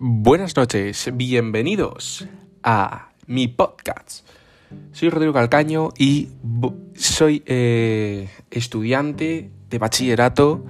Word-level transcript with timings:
Buenas 0.00 0.54
noches, 0.54 1.10
bienvenidos 1.12 2.24
a 2.62 3.08
mi 3.26 3.48
podcast. 3.48 4.24
Soy 4.92 5.10
Rodrigo 5.10 5.32
Calcaño 5.32 5.88
y 5.98 6.28
soy 6.94 7.42
eh, 7.46 8.30
estudiante 8.48 9.50
de 9.68 9.78
bachillerato 9.78 10.64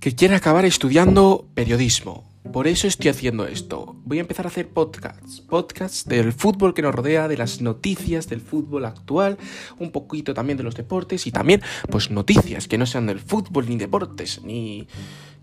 que 0.00 0.14
quiere 0.14 0.34
acabar 0.34 0.64
estudiando 0.64 1.46
periodismo. 1.52 2.24
Por 2.50 2.68
eso 2.68 2.86
estoy 2.86 3.10
haciendo 3.10 3.46
esto. 3.46 3.96
Voy 4.06 4.16
a 4.16 4.22
empezar 4.22 4.46
a 4.46 4.48
hacer 4.48 4.70
podcasts. 4.70 5.42
Podcasts 5.42 6.06
del 6.06 6.32
fútbol 6.32 6.72
que 6.72 6.80
nos 6.80 6.94
rodea, 6.94 7.28
de 7.28 7.36
las 7.36 7.60
noticias 7.60 8.30
del 8.30 8.40
fútbol 8.40 8.86
actual, 8.86 9.36
un 9.78 9.90
poquito 9.90 10.32
también 10.32 10.56
de 10.56 10.64
los 10.64 10.74
deportes 10.74 11.26
y 11.26 11.32
también, 11.32 11.60
pues, 11.90 12.10
noticias 12.10 12.66
que 12.66 12.78
no 12.78 12.86
sean 12.86 13.04
del 13.04 13.20
fútbol 13.20 13.68
ni 13.68 13.76
deportes 13.76 14.40
ni, 14.42 14.88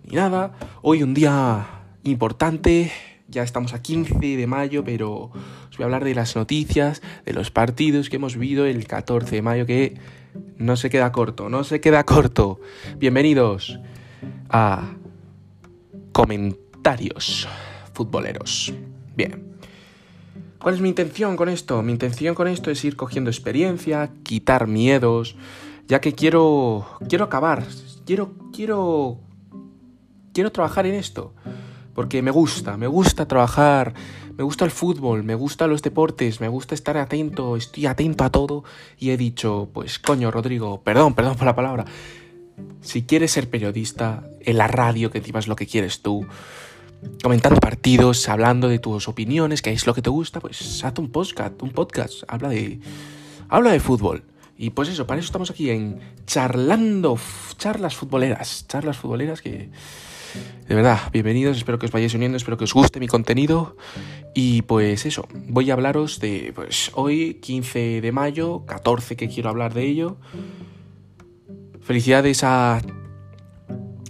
ni 0.05 0.15
nada. 0.15 0.57
Hoy 0.81 1.03
un 1.03 1.13
día 1.13 1.77
importante. 2.03 2.91
Ya 3.29 3.43
estamos 3.43 3.73
a 3.73 3.81
15 3.81 4.15
de 4.19 4.47
mayo, 4.47 4.83
pero 4.83 5.31
os 5.69 5.77
voy 5.77 5.83
a 5.83 5.85
hablar 5.85 6.05
de 6.05 6.15
las 6.15 6.35
noticias, 6.35 7.01
de 7.25 7.33
los 7.33 7.51
partidos 7.51 8.09
que 8.09 8.15
hemos 8.15 8.37
vivido 8.37 8.65
el 8.65 8.87
14 8.87 9.35
de 9.35 9.41
mayo, 9.41 9.65
que 9.65 9.97
no 10.57 10.77
se 10.77 10.89
queda 10.89 11.11
corto, 11.11 11.49
no 11.49 11.63
se 11.63 11.81
queda 11.81 12.03
corto. 12.05 12.59
Bienvenidos 12.97 13.79
a 14.49 14.93
comentarios 16.13 17.47
futboleros. 17.93 18.73
Bien. 19.15 19.43
¿Cuál 20.59 20.75
es 20.75 20.81
mi 20.81 20.89
intención 20.89 21.37
con 21.37 21.49
esto? 21.49 21.81
Mi 21.83 21.91
intención 21.91 22.33
con 22.33 22.47
esto 22.47 22.71
es 22.71 22.83
ir 22.83 22.95
cogiendo 22.95 23.29
experiencia, 23.29 24.09
quitar 24.23 24.67
miedos, 24.67 25.35
ya 25.87 26.01
que 26.01 26.13
quiero 26.13 26.87
quiero 27.07 27.25
acabar, 27.25 27.65
quiero 28.05 28.33
quiero 28.53 29.19
quiero 30.33 30.51
trabajar 30.51 30.85
en 30.87 30.95
esto 30.95 31.33
porque 31.97 32.21
me 32.21 32.29
gusta, 32.29 32.77
me 32.77 32.85
gusta 32.85 33.27
trabajar, 33.27 33.95
me 34.37 34.43
gusta 34.43 34.63
el 34.65 34.69
fútbol, 34.69 35.23
me 35.23 35.33
gustan 35.33 35.71
los 35.71 35.81
deportes, 35.81 36.39
me 36.39 36.47
gusta 36.47 36.75
estar 36.75 36.95
atento, 36.95 37.57
estoy 37.57 37.87
atento 37.87 38.23
a 38.23 38.29
todo 38.29 38.63
y 38.99 39.09
he 39.09 39.17
dicho, 39.17 39.67
pues 39.73 39.97
coño, 39.97 40.29
Rodrigo, 40.29 40.79
perdón, 40.83 41.15
perdón 41.15 41.37
por 41.37 41.47
la 41.47 41.55
palabra, 41.55 41.85
si 42.81 43.01
quieres 43.01 43.31
ser 43.31 43.49
periodista, 43.49 44.29
en 44.41 44.59
la 44.59 44.67
radio, 44.67 45.09
que 45.09 45.17
encima 45.17 45.39
es 45.39 45.47
lo 45.47 45.55
que 45.55 45.65
quieres 45.65 46.03
tú, 46.03 46.27
comentando 47.23 47.59
partidos, 47.59 48.29
hablando 48.29 48.69
de 48.69 48.77
tus 48.77 49.07
opiniones, 49.07 49.63
que 49.63 49.71
es 49.71 49.87
lo 49.87 49.95
que 49.95 50.03
te 50.03 50.11
gusta, 50.11 50.39
pues 50.39 50.83
haz 50.83 50.99
un 50.99 51.09
podcast, 51.09 51.59
un 51.63 51.71
podcast, 51.71 52.21
habla 52.27 52.49
de, 52.49 52.79
habla 53.49 53.71
de 53.71 53.79
fútbol. 53.79 54.23
Y 54.55 54.69
pues 54.69 54.89
eso, 54.89 55.07
para 55.07 55.19
eso 55.19 55.25
estamos 55.25 55.49
aquí 55.49 55.71
en 55.71 55.99
charlando, 56.27 57.17
charlas 57.57 57.95
futboleras, 57.95 58.65
charlas 58.67 58.97
futboleras 58.97 59.41
que 59.41 59.71
de 60.67 60.75
verdad, 60.75 60.99
bienvenidos, 61.13 61.55
espero 61.55 61.79
que 61.79 61.85
os 61.85 61.91
vayáis 61.93 62.13
uniendo, 62.13 62.35
espero 62.35 62.57
que 62.57 62.65
os 62.65 62.73
guste 62.73 62.99
mi 62.99 63.07
contenido. 63.07 63.77
Y 64.33 64.63
pues 64.63 65.05
eso, 65.05 65.25
voy 65.47 65.71
a 65.71 65.73
hablaros 65.73 66.19
de 66.19 66.51
pues 66.53 66.91
hoy, 66.93 67.35
15 67.35 68.01
de 68.01 68.11
mayo, 68.11 68.65
14 68.65 69.15
que 69.15 69.29
quiero 69.29 69.49
hablar 69.49 69.73
de 69.73 69.85
ello. 69.85 70.17
Felicidades 71.81 72.43
a, 72.43 72.81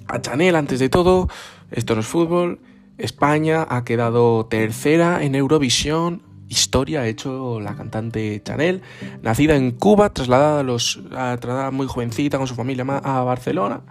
a 0.08 0.22
Chanel 0.22 0.56
antes 0.56 0.80
de 0.80 0.90
todo, 0.90 1.30
esto 1.70 1.94
no 1.94 2.02
es 2.02 2.08
fútbol. 2.08 2.60
España 2.98 3.68
ha 3.70 3.84
quedado 3.84 4.48
tercera 4.48 5.24
en 5.24 5.36
Eurovisión. 5.36 6.24
Historia 6.50 7.02
ha 7.02 7.08
hecho 7.08 7.60
la 7.60 7.76
cantante 7.76 8.42
Chanel, 8.44 8.82
nacida 9.22 9.56
en 9.56 9.72
Cuba, 9.72 10.12
trasladada, 10.12 10.62
a 10.62 10.64
los, 10.64 11.00
trasladada 11.10 11.70
muy 11.70 11.86
jovencita 11.86 12.40
con 12.40 12.48
su 12.48 12.56
familia 12.56 12.84
a 12.84 13.22
Barcelona. 13.22 13.82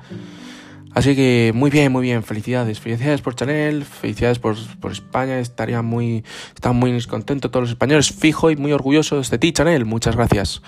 Así 0.97 1.15
que 1.15 1.53
muy 1.55 1.69
bien, 1.69 1.93
muy 1.93 2.01
bien, 2.01 2.23
felicidades. 2.23 2.81
Felicidades 2.81 3.21
por 3.21 3.35
Chanel, 3.35 3.85
felicidades 3.85 4.39
por, 4.39 4.57
España. 4.91 5.39
Estaría 5.39 5.83
muy, 5.83 6.25
están 6.55 6.77
muy 6.77 6.99
contentos 7.03 7.51
todos 7.51 7.65
los 7.65 7.71
españoles, 7.73 8.11
fijo 8.11 8.51
y 8.51 8.57
muy 8.57 8.73
orgullosos 8.73 9.29
de 9.29 9.37
ti, 9.37 9.53
Chanel. 9.53 9.85
Muchas 9.85 10.17
gracias. 10.17 10.63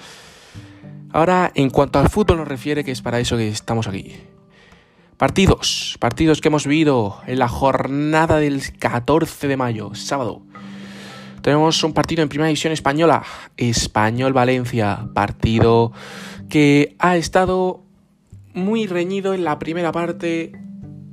Ahora, 1.12 1.50
en 1.54 1.70
cuanto 1.70 1.98
al 1.98 2.10
fútbol 2.10 2.36
nos 2.36 2.46
refiere, 2.46 2.84
que 2.84 2.90
es 2.90 3.00
para 3.00 3.20
eso 3.20 3.38
que 3.38 3.48
estamos 3.48 3.88
aquí. 3.88 4.16
Partidos, 5.16 5.96
partidos 5.98 6.42
que 6.42 6.48
hemos 6.48 6.66
vivido 6.66 7.22
en 7.26 7.38
la 7.38 7.48
jornada 7.48 8.38
del 8.38 8.60
14 8.78 9.48
de 9.48 9.56
mayo, 9.56 9.94
sábado. 9.94 10.42
Tenemos 11.40 11.82
un 11.82 11.94
partido 11.94 12.22
en 12.22 12.28
Primera 12.28 12.48
División 12.48 12.74
Española, 12.74 13.24
Español 13.56 14.34
Valencia, 14.34 15.08
partido 15.14 15.92
que 16.50 16.96
ha 16.98 17.16
estado 17.16 17.87
muy 18.54 18.86
reñido 18.86 19.34
en 19.34 19.44
la 19.44 19.58
primera 19.58 19.92
parte, 19.92 20.52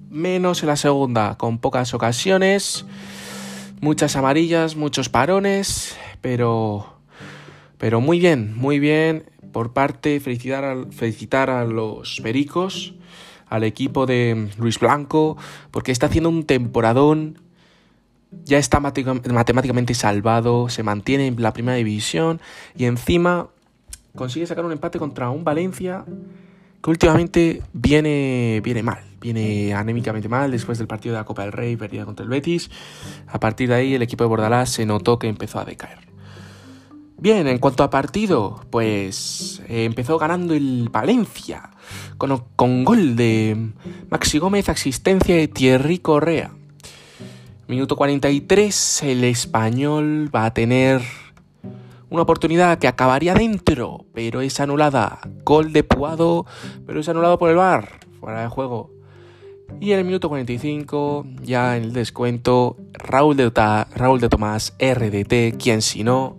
menos 0.10 0.64
en 0.64 0.68
la 0.68 0.76
segunda, 0.76 1.38
con 1.38 1.60
pocas 1.60 1.94
ocasiones, 1.94 2.86
muchas 3.82 4.16
amarillas, 4.16 4.76
muchos 4.76 5.10
parones, 5.10 5.98
pero, 6.22 7.00
pero 7.78 8.02
muy 8.02 8.20
bien, 8.20 8.56
muy 8.56 8.80
bien 8.80 9.30
por 9.52 9.74
parte, 9.74 10.20
felicitar 10.20 10.66
a, 10.66 10.86
felicitar 10.92 11.50
a 11.50 11.66
los 11.66 12.20
pericos, 12.22 12.94
al 13.48 13.64
equipo 13.64 14.06
de 14.06 14.50
Luis 14.58 14.80
Blanco, 14.80 15.38
porque 15.72 15.92
está 15.92 16.08
haciendo 16.08 16.30
un 16.30 16.46
temporadón 16.46 17.40
ya 18.44 18.58
está 18.58 18.80
matemáticamente 18.80 19.94
salvado, 19.94 20.70
se 20.70 20.84
mantiene 20.84 21.28
en 21.28 21.42
la 21.42 21.54
primera 21.54 21.78
división 21.78 22.42
y 22.76 22.86
encima 22.86 23.48
consigue 24.16 24.46
sacar 24.46 24.66
un 24.66 24.72
empate 24.72 25.00
contra 25.00 25.30
un 25.30 25.44
Valencia 25.44 26.06
que 26.86 26.92
últimamente 26.92 27.64
viene, 27.74 28.62
viene 28.64 28.84
mal, 28.84 29.00
viene 29.20 29.74
anémicamente 29.74 30.30
mal 30.30 30.52
después 30.52 30.78
del 30.78 30.86
partido 30.86 31.16
de 31.16 31.22
la 31.22 31.26
Copa 31.26 31.42
del 31.42 31.52
Rey 31.52 31.76
perdida 31.76 32.06
contra 32.06 32.24
el 32.24 32.30
Betis. 32.30 32.70
A 33.26 33.40
partir 33.40 33.70
de 33.70 33.74
ahí 33.74 33.96
el 33.96 34.04
equipo 34.04 34.24
de 34.24 34.28
Bordalás 34.28 34.70
se 34.70 34.86
notó 34.86 35.18
que 35.18 35.28
empezó 35.28 35.58
a 35.58 35.66
decaer. 35.66 35.98
Bien, 37.18 37.48
en 37.48 37.58
cuanto 37.58 37.82
a 37.82 37.90
partido, 37.90 38.62
pues 38.70 39.64
eh, 39.68 39.86
empezó 39.86 40.20
ganando 40.20 40.54
el 40.54 40.90
Valencia 40.92 41.72
con, 42.20 42.44
con 42.56 42.86
gol 42.86 43.16
de 43.16 43.72
Maxi 44.12 44.38
Gómez, 44.38 44.70
asistencia 44.70 45.36
de 45.36 45.48
Thierry 45.48 45.98
Correa. 45.98 46.52
Minuto 47.68 47.96
43, 47.96 49.02
el 49.02 49.24
español 49.24 50.30
va 50.34 50.46
a 50.46 50.54
tener 50.54 51.02
una 52.10 52.24
oportunidad 52.24 52.80
que 52.80 52.88
acabaría 52.88 53.34
dentro, 53.34 54.06
pero 54.14 54.42
es 54.42 54.60
anulada. 54.60 55.20
Gol 55.44 55.74
de 55.74 55.84
Puado, 55.84 56.46
pero 56.86 57.00
es 57.00 57.10
anulado 57.10 57.38
por 57.38 57.50
el 57.50 57.56
VAR. 57.56 58.00
Fuera 58.20 58.42
de 58.42 58.48
juego. 58.48 58.92
Y 59.80 59.92
en 59.92 60.00
el 60.00 60.06
minuto 60.06 60.30
45, 60.30 61.26
ya 61.42 61.76
en 61.76 61.84
el 61.84 61.94
descuento, 61.94 62.78
Raúl 62.94 63.36
de, 63.36 63.52
Raúl 63.96 64.20
de 64.20 64.30
Tomás, 64.30 64.76
RDT, 64.80 65.58
quien 65.62 65.82
si 65.82 66.04
no, 66.04 66.38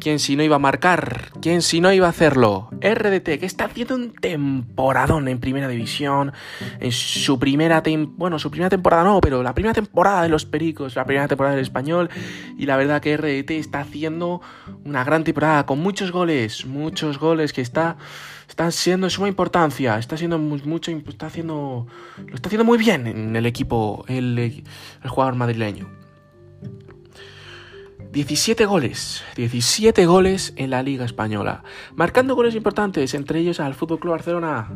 ¿Quién 0.00 0.18
si 0.18 0.34
no 0.34 0.42
iba 0.42 0.56
a 0.56 0.58
marcar? 0.58 1.30
¿Quién 1.42 1.60
si 1.60 1.82
no 1.82 1.92
iba 1.92 2.06
a 2.06 2.10
hacerlo? 2.10 2.70
RDT, 2.80 3.38
que 3.38 3.44
está 3.44 3.66
haciendo 3.66 3.96
un 3.96 4.14
temporadón 4.14 5.28
en 5.28 5.38
primera 5.38 5.68
división. 5.68 6.32
En 6.80 6.90
su 6.90 7.38
primera 7.38 7.82
bueno, 8.16 8.38
su 8.38 8.50
primera 8.50 8.70
temporada 8.70 9.04
no, 9.04 9.20
pero 9.20 9.42
la 9.42 9.52
primera 9.52 9.74
temporada 9.74 10.22
de 10.22 10.30
los 10.30 10.46
Pericos, 10.46 10.96
la 10.96 11.04
primera 11.04 11.28
temporada 11.28 11.54
del 11.54 11.62
español. 11.62 12.08
Y 12.56 12.64
la 12.64 12.78
verdad 12.78 13.02
que 13.02 13.14
RDT 13.14 13.50
está 13.50 13.80
haciendo 13.80 14.40
una 14.86 15.04
gran 15.04 15.22
temporada 15.22 15.66
con 15.66 15.80
muchos 15.80 16.12
goles, 16.12 16.64
muchos 16.64 17.18
goles 17.18 17.52
que 17.52 17.60
está, 17.60 17.98
están 18.48 18.72
siendo 18.72 19.06
de 19.06 19.10
suma 19.10 19.28
importancia. 19.28 19.98
Está 19.98 20.16
siendo 20.16 20.38
mucho, 20.38 20.92
está 20.92 21.26
haciendo, 21.26 21.86
lo 22.26 22.34
está 22.34 22.48
haciendo 22.48 22.64
muy 22.64 22.78
bien 22.78 23.06
en 23.06 23.36
el 23.36 23.44
equipo, 23.44 24.06
el 24.08 24.64
jugador 25.04 25.34
madrileño. 25.34 25.99
17 28.12 28.66
goles, 28.66 29.22
17 29.36 30.04
goles 30.04 30.52
en 30.56 30.70
la 30.70 30.82
Liga 30.82 31.04
Española, 31.04 31.62
marcando 31.94 32.34
goles 32.34 32.56
importantes, 32.56 33.14
entre 33.14 33.38
ellos 33.38 33.60
al 33.60 33.74
Fútbol 33.74 34.00
Club 34.00 34.12
Barcelona. 34.12 34.72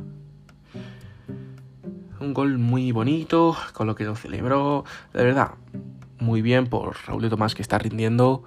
Un 2.20 2.32
gol 2.32 2.58
muy 2.58 2.92
bonito, 2.92 3.56
con 3.72 3.88
lo 3.88 3.96
que 3.96 4.04
lo 4.04 4.14
celebró, 4.14 4.84
de 5.12 5.24
verdad, 5.24 5.52
muy 6.20 6.42
bien 6.42 6.68
por 6.68 6.96
Raúl 7.06 7.22
de 7.22 7.28
Tomás 7.28 7.56
que 7.56 7.62
está 7.62 7.76
rindiendo 7.76 8.44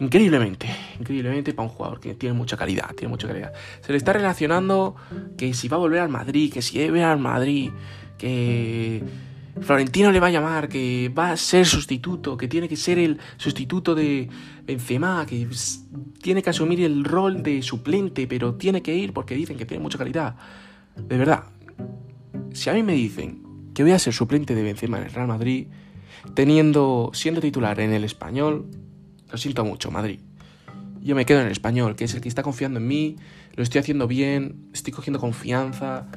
increíblemente, 0.00 0.74
increíblemente 0.98 1.52
para 1.52 1.68
un 1.68 1.74
jugador 1.74 2.00
que 2.00 2.14
tiene 2.14 2.34
mucha 2.34 2.56
calidad, 2.56 2.94
tiene 2.94 3.10
mucha 3.10 3.28
calidad. 3.28 3.52
Se 3.82 3.92
le 3.92 3.98
está 3.98 4.14
relacionando 4.14 4.96
que 5.36 5.52
si 5.52 5.68
va 5.68 5.76
a 5.76 5.80
volver 5.80 6.00
al 6.00 6.08
Madrid, 6.08 6.50
que 6.50 6.62
si 6.62 6.78
debe 6.78 7.04
al 7.04 7.18
Madrid, 7.18 7.72
que 8.16 9.02
Florentino 9.60 10.12
le 10.12 10.20
va 10.20 10.28
a 10.28 10.30
llamar, 10.30 10.68
que 10.68 11.12
va 11.16 11.32
a 11.32 11.36
ser 11.36 11.66
sustituto, 11.66 12.36
que 12.36 12.48
tiene 12.48 12.68
que 12.68 12.76
ser 12.76 12.98
el 12.98 13.18
sustituto 13.36 13.94
de 13.94 14.28
Benzema, 14.64 15.24
que 15.26 15.48
tiene 16.22 16.42
que 16.42 16.50
asumir 16.50 16.82
el 16.82 17.04
rol 17.04 17.42
de 17.42 17.62
suplente, 17.62 18.26
pero 18.26 18.54
tiene 18.54 18.82
que 18.82 18.94
ir 18.94 19.12
porque 19.12 19.34
dicen 19.34 19.56
que 19.56 19.66
tiene 19.66 19.82
mucha 19.82 19.98
calidad. 19.98 20.36
De 20.96 21.18
verdad, 21.18 21.44
si 22.52 22.70
a 22.70 22.74
mí 22.74 22.82
me 22.82 22.94
dicen 22.94 23.42
que 23.74 23.82
voy 23.82 23.92
a 23.92 23.98
ser 23.98 24.12
suplente 24.12 24.54
de 24.54 24.62
Benzema 24.62 24.98
en 24.98 25.04
el 25.04 25.12
Real 25.12 25.28
Madrid, 25.28 25.68
teniendo, 26.34 27.10
siendo 27.14 27.40
titular 27.40 27.80
en 27.80 27.92
el 27.92 28.04
español, 28.04 28.66
lo 29.30 29.38
siento 29.38 29.64
mucho, 29.64 29.90
Madrid. 29.90 30.20
Yo 31.00 31.14
me 31.14 31.24
quedo 31.24 31.40
en 31.40 31.46
el 31.46 31.52
español, 31.52 31.94
que 31.94 32.04
es 32.04 32.14
el 32.14 32.20
que 32.20 32.28
está 32.28 32.42
confiando 32.42 32.80
en 32.80 32.88
mí, 32.88 33.16
lo 33.54 33.62
estoy 33.62 33.80
haciendo 33.80 34.06
bien, 34.06 34.68
estoy 34.72 34.92
cogiendo 34.92 35.20
confianza 35.20 36.08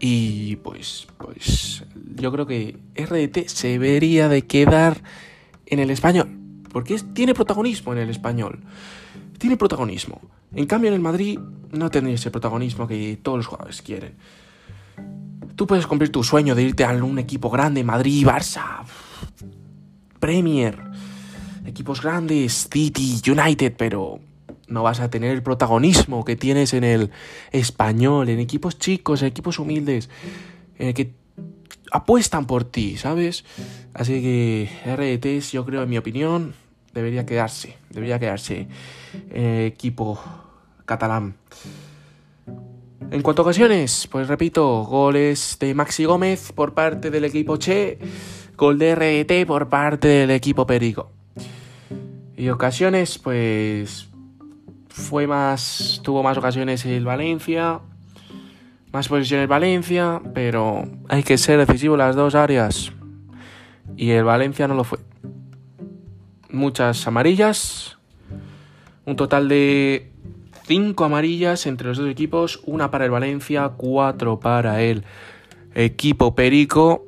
Y 0.00 0.56
pues, 0.56 1.08
pues 1.18 1.84
yo 2.14 2.30
creo 2.32 2.46
que 2.46 2.78
RDT 2.96 3.48
se 3.48 3.68
debería 3.68 4.28
de 4.28 4.46
quedar 4.46 5.02
en 5.66 5.78
el 5.78 5.90
español. 5.90 6.28
Porque 6.72 6.98
tiene 7.14 7.34
protagonismo 7.34 7.92
en 7.92 7.98
el 7.98 8.10
español. 8.10 8.60
Tiene 9.38 9.56
protagonismo. 9.56 10.20
En 10.54 10.66
cambio 10.66 10.88
en 10.88 10.94
el 10.94 11.00
Madrid 11.00 11.38
no 11.72 11.90
tendría 11.90 12.14
ese 12.14 12.30
protagonismo 12.30 12.86
que 12.86 13.18
todos 13.22 13.38
los 13.38 13.46
jugadores 13.46 13.82
quieren. 13.82 14.16
Tú 15.56 15.66
puedes 15.66 15.86
cumplir 15.86 16.12
tu 16.12 16.22
sueño 16.22 16.54
de 16.54 16.62
irte 16.62 16.84
a 16.84 16.92
un 16.92 17.18
equipo 17.18 17.50
grande, 17.50 17.82
Madrid, 17.82 18.26
Barça, 18.26 18.84
Premier, 20.20 20.78
equipos 21.66 22.00
grandes, 22.00 22.68
City, 22.72 23.20
United, 23.28 23.74
pero 23.76 24.20
no 24.68 24.82
vas 24.82 25.00
a 25.00 25.10
tener 25.10 25.32
el 25.32 25.42
protagonismo 25.42 26.24
que 26.24 26.36
tienes 26.36 26.74
en 26.74 26.84
el 26.84 27.10
español, 27.50 28.28
en 28.28 28.38
equipos 28.38 28.78
chicos, 28.78 29.22
en 29.22 29.28
equipos 29.28 29.58
humildes, 29.58 30.08
en 30.78 30.88
el 30.88 30.94
que 30.94 31.12
apuestan 31.90 32.46
por 32.46 32.64
ti, 32.64 32.96
¿sabes? 32.96 33.44
Así 33.94 34.20
que 34.22 34.68
RDT, 34.84 35.50
yo 35.52 35.64
creo, 35.64 35.82
en 35.82 35.90
mi 35.90 35.98
opinión, 35.98 36.54
debería 36.92 37.26
quedarse, 37.26 37.76
debería 37.90 38.18
quedarse 38.18 38.68
el 39.30 39.66
equipo 39.66 40.20
catalán. 40.84 41.36
En 43.10 43.22
cuanto 43.22 43.42
a 43.42 43.44
ocasiones, 43.44 44.06
pues 44.10 44.28
repito, 44.28 44.84
goles 44.84 45.56
de 45.60 45.74
Maxi 45.74 46.04
Gómez 46.04 46.52
por 46.52 46.74
parte 46.74 47.10
del 47.10 47.24
equipo 47.24 47.56
Che, 47.56 47.98
gol 48.56 48.78
de 48.78 48.94
RDT 48.94 49.46
por 49.46 49.68
parte 49.68 50.08
del 50.08 50.30
equipo 50.30 50.66
Perico. 50.66 51.10
Y 52.36 52.50
ocasiones, 52.50 53.18
pues 53.18 54.07
fue 54.98 55.26
más, 55.26 56.00
tuvo 56.02 56.22
más 56.22 56.36
ocasiones 56.36 56.84
el 56.84 57.04
Valencia, 57.04 57.80
más 58.92 59.08
posiciones 59.08 59.48
Valencia, 59.48 60.20
pero 60.34 60.84
hay 61.08 61.22
que 61.22 61.38
ser 61.38 61.64
decisivo 61.64 61.94
en 61.94 62.00
las 62.00 62.16
dos 62.16 62.34
áreas. 62.34 62.92
Y 63.96 64.10
el 64.10 64.24
Valencia 64.24 64.68
no 64.68 64.74
lo 64.74 64.84
fue. 64.84 64.98
Muchas 66.50 67.06
amarillas, 67.06 67.98
un 69.06 69.16
total 69.16 69.48
de 69.48 70.12
5 70.66 71.04
amarillas 71.04 71.66
entre 71.66 71.88
los 71.88 71.98
dos 71.98 72.08
equipos, 72.10 72.60
una 72.66 72.90
para 72.90 73.04
el 73.04 73.10
Valencia, 73.10 73.70
4 73.76 74.40
para 74.40 74.82
el 74.82 75.04
equipo 75.74 76.34
Perico. 76.34 77.06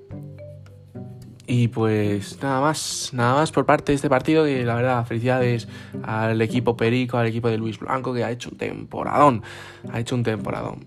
Y 1.53 1.67
pues 1.67 2.41
nada 2.41 2.61
más, 2.61 3.11
nada 3.13 3.35
más 3.35 3.51
por 3.51 3.67
parte 3.67 3.91
de 3.91 3.97
este 3.97 4.09
partido 4.09 4.45
que 4.45 4.65
la 4.65 4.77
verdad 4.77 5.05
felicidades 5.05 5.67
al 6.05 6.41
equipo 6.43 6.77
Perico, 6.77 7.19
al 7.19 7.27
equipo 7.27 7.49
de 7.49 7.59
Luis 7.59 7.81
Blanco 7.81 8.15
que 8.15 8.23
ha 8.23 8.31
hecho 8.31 8.51
un 8.53 8.57
temporadón, 8.57 9.43
ha 9.93 9.99
hecho 9.99 10.15
un 10.15 10.23
temporadón. 10.23 10.87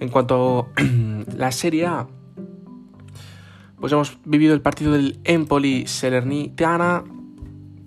En 0.00 0.08
cuanto 0.08 0.72
a 0.74 0.82
la 1.36 1.52
Serie 1.52 1.86
A, 1.86 2.08
pues 3.78 3.92
hemos 3.92 4.18
vivido 4.24 4.52
el 4.52 4.62
partido 4.62 4.90
del 4.94 5.20
Empoli 5.22 5.86
Salernitana, 5.86 7.04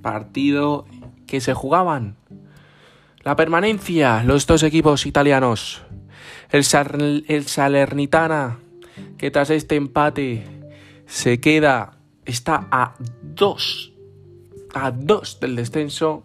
partido 0.02 0.86
que 1.28 1.42
se 1.42 1.54
jugaban 1.54 2.16
la 3.20 3.36
permanencia, 3.36 4.24
los 4.24 4.48
dos 4.48 4.64
equipos 4.64 5.06
italianos, 5.06 5.82
el, 6.52 7.26
el 7.28 7.48
Salernitana 7.48 8.60
que 9.18 9.32
tras 9.32 9.50
este 9.50 9.76
empate 9.76 10.53
se 11.14 11.40
queda, 11.40 11.92
está 12.26 12.68
a 12.72 12.96
dos, 13.22 13.94
a 14.74 14.90
dos 14.90 15.40
del 15.40 15.56
descenso, 15.56 16.24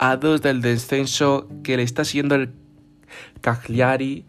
a 0.00 0.16
dos 0.16 0.42
del 0.42 0.60
descenso 0.60 1.46
que 1.62 1.76
le 1.76 1.84
está 1.84 2.04
siendo 2.04 2.34
el 2.34 2.50
Cagliari, 3.40 4.24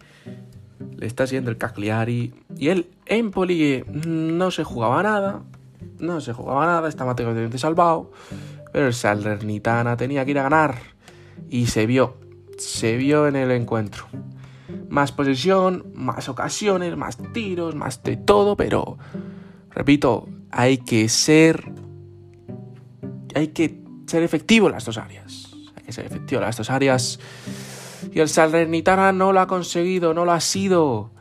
le 0.95 1.07
está 1.07 1.25
siendo 1.25 1.49
el 1.49 1.57
Cagliari. 1.57 2.35
Y 2.55 2.67
el 2.67 2.87
Empoli 3.07 3.83
no 3.87 4.51
se 4.51 4.63
jugaba 4.63 5.01
nada, 5.01 5.41
no 5.97 6.21
se 6.21 6.31
jugaba 6.31 6.67
nada, 6.67 6.87
está 6.87 7.03
matemáticamente 7.03 7.57
salvado, 7.57 8.11
pero 8.71 8.85
el 8.85 8.93
Salernitana 8.93 9.97
tenía 9.97 10.23
que 10.23 10.31
ir 10.31 10.39
a 10.39 10.43
ganar 10.43 10.75
y 11.49 11.65
se 11.65 11.87
vio, 11.87 12.15
se 12.59 12.95
vio 12.95 13.27
en 13.27 13.37
el 13.37 13.49
encuentro 13.49 14.05
más 14.89 15.11
posesión, 15.11 15.91
más 15.93 16.29
ocasiones, 16.29 16.95
más 16.97 17.17
tiros, 17.33 17.75
más 17.75 18.03
de 18.03 18.17
todo, 18.17 18.55
pero 18.55 18.97
repito, 19.69 20.27
hay 20.51 20.79
que 20.79 21.09
ser 21.09 21.71
hay 23.35 23.49
que 23.49 23.81
ser 24.07 24.23
efectivo 24.23 24.67
en 24.67 24.73
las 24.73 24.85
dos 24.85 24.97
áreas. 24.97 25.53
Hay 25.75 25.83
que 25.83 25.91
ser 25.91 26.05
efectivo 26.05 26.41
en 26.41 26.45
las 26.45 26.57
dos 26.57 26.69
áreas. 26.69 27.19
Y 28.11 28.19
el 28.19 28.29
Salernitana 28.29 29.11
no 29.11 29.31
lo 29.31 29.39
ha 29.39 29.47
conseguido, 29.47 30.13
no 30.13 30.25
lo 30.25 30.31
ha 30.31 30.39
sido. 30.39 31.11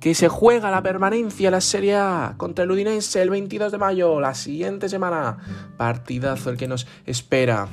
Que 0.00 0.14
se 0.14 0.28
juega 0.28 0.70
la 0.70 0.82
permanencia 0.82 1.48
en 1.48 1.52
la 1.52 1.60
Serie 1.60 1.96
A 1.96 2.34
contra 2.36 2.64
el 2.64 2.70
Udinense 2.70 3.20
el 3.22 3.30
22 3.30 3.72
de 3.72 3.78
mayo, 3.78 4.20
la 4.20 4.34
siguiente 4.34 4.88
semana. 4.88 5.38
Partidazo 5.76 6.50
el 6.50 6.56
que 6.56 6.68
nos 6.68 6.86
espera. 7.06 7.68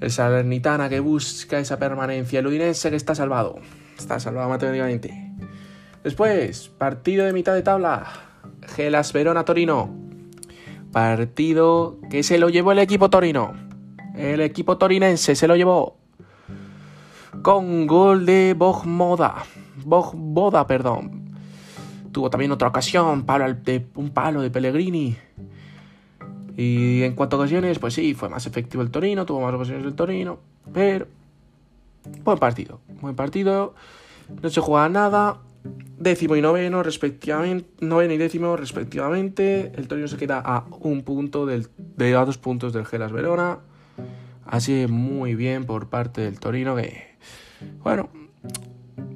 El 0.00 0.10
Salernitana 0.10 0.88
que 0.88 1.00
busca 1.00 1.58
esa 1.58 1.78
permanencia, 1.78 2.40
el 2.40 2.46
Udinense 2.48 2.90
que 2.90 2.96
está 2.96 3.14
salvado. 3.14 3.58
Está 3.98 4.20
salvado 4.20 4.48
matemáticamente. 4.48 5.32
Después, 6.04 6.68
partido 6.78 7.26
de 7.26 7.32
mitad 7.32 7.54
de 7.54 7.62
tabla. 7.62 8.06
Gelas 8.68 9.12
Verona 9.12 9.44
Torino. 9.44 9.90
Partido 10.92 11.98
que 12.08 12.22
se 12.22 12.38
lo 12.38 12.48
llevó 12.48 12.72
el 12.72 12.78
equipo 12.78 13.10
Torino. 13.10 13.54
El 14.14 14.40
equipo 14.40 14.78
torinense 14.78 15.34
se 15.34 15.48
lo 15.48 15.56
llevó. 15.56 15.96
Con 17.42 17.86
gol 17.86 18.24
de 18.24 18.54
Bogmoda. 18.56 19.44
Bogboda, 19.84 20.66
perdón. 20.66 21.36
Tuvo 22.12 22.30
también 22.30 22.52
otra 22.52 22.68
ocasión, 22.68 23.26
de, 23.64 23.86
un 23.96 24.10
palo 24.10 24.40
de 24.40 24.50
Pellegrini. 24.50 25.16
Y 26.56 27.02
en 27.02 27.14
cuanto 27.14 27.36
a 27.36 27.40
ocasiones, 27.40 27.78
pues 27.78 27.94
sí, 27.94 28.14
fue 28.14 28.28
más 28.28 28.46
efectivo 28.46 28.82
el 28.82 28.90
Torino, 28.90 29.26
tuvo 29.26 29.40
más 29.40 29.54
ocasiones 29.54 29.84
el 29.84 29.94
Torino, 29.94 30.38
pero 30.72 31.06
Buen 32.24 32.38
partido, 32.38 32.80
buen 33.00 33.16
partido. 33.16 33.74
No 34.42 34.50
se 34.50 34.60
juega 34.60 34.88
nada. 34.88 35.38
Décimo 35.98 36.36
y 36.36 36.40
noveno, 36.40 36.82
respectivamente. 36.82 37.68
Noveno 37.80 38.14
y 38.14 38.18
décimo, 38.18 38.56
respectivamente. 38.56 39.72
El 39.74 39.88
Torino 39.88 40.06
se 40.06 40.16
queda 40.16 40.38
a 40.38 40.64
un 40.80 41.02
punto 41.02 41.46
del, 41.46 41.68
de 41.76 42.14
a 42.14 42.24
dos 42.24 42.38
puntos 42.38 42.72
del 42.72 42.86
Gelas 42.86 43.12
Verona. 43.12 43.58
Así 44.46 44.86
muy 44.88 45.34
bien 45.34 45.64
por 45.64 45.88
parte 45.88 46.20
del 46.20 46.38
Torino. 46.38 46.76
Que, 46.76 47.16
bueno, 47.82 48.10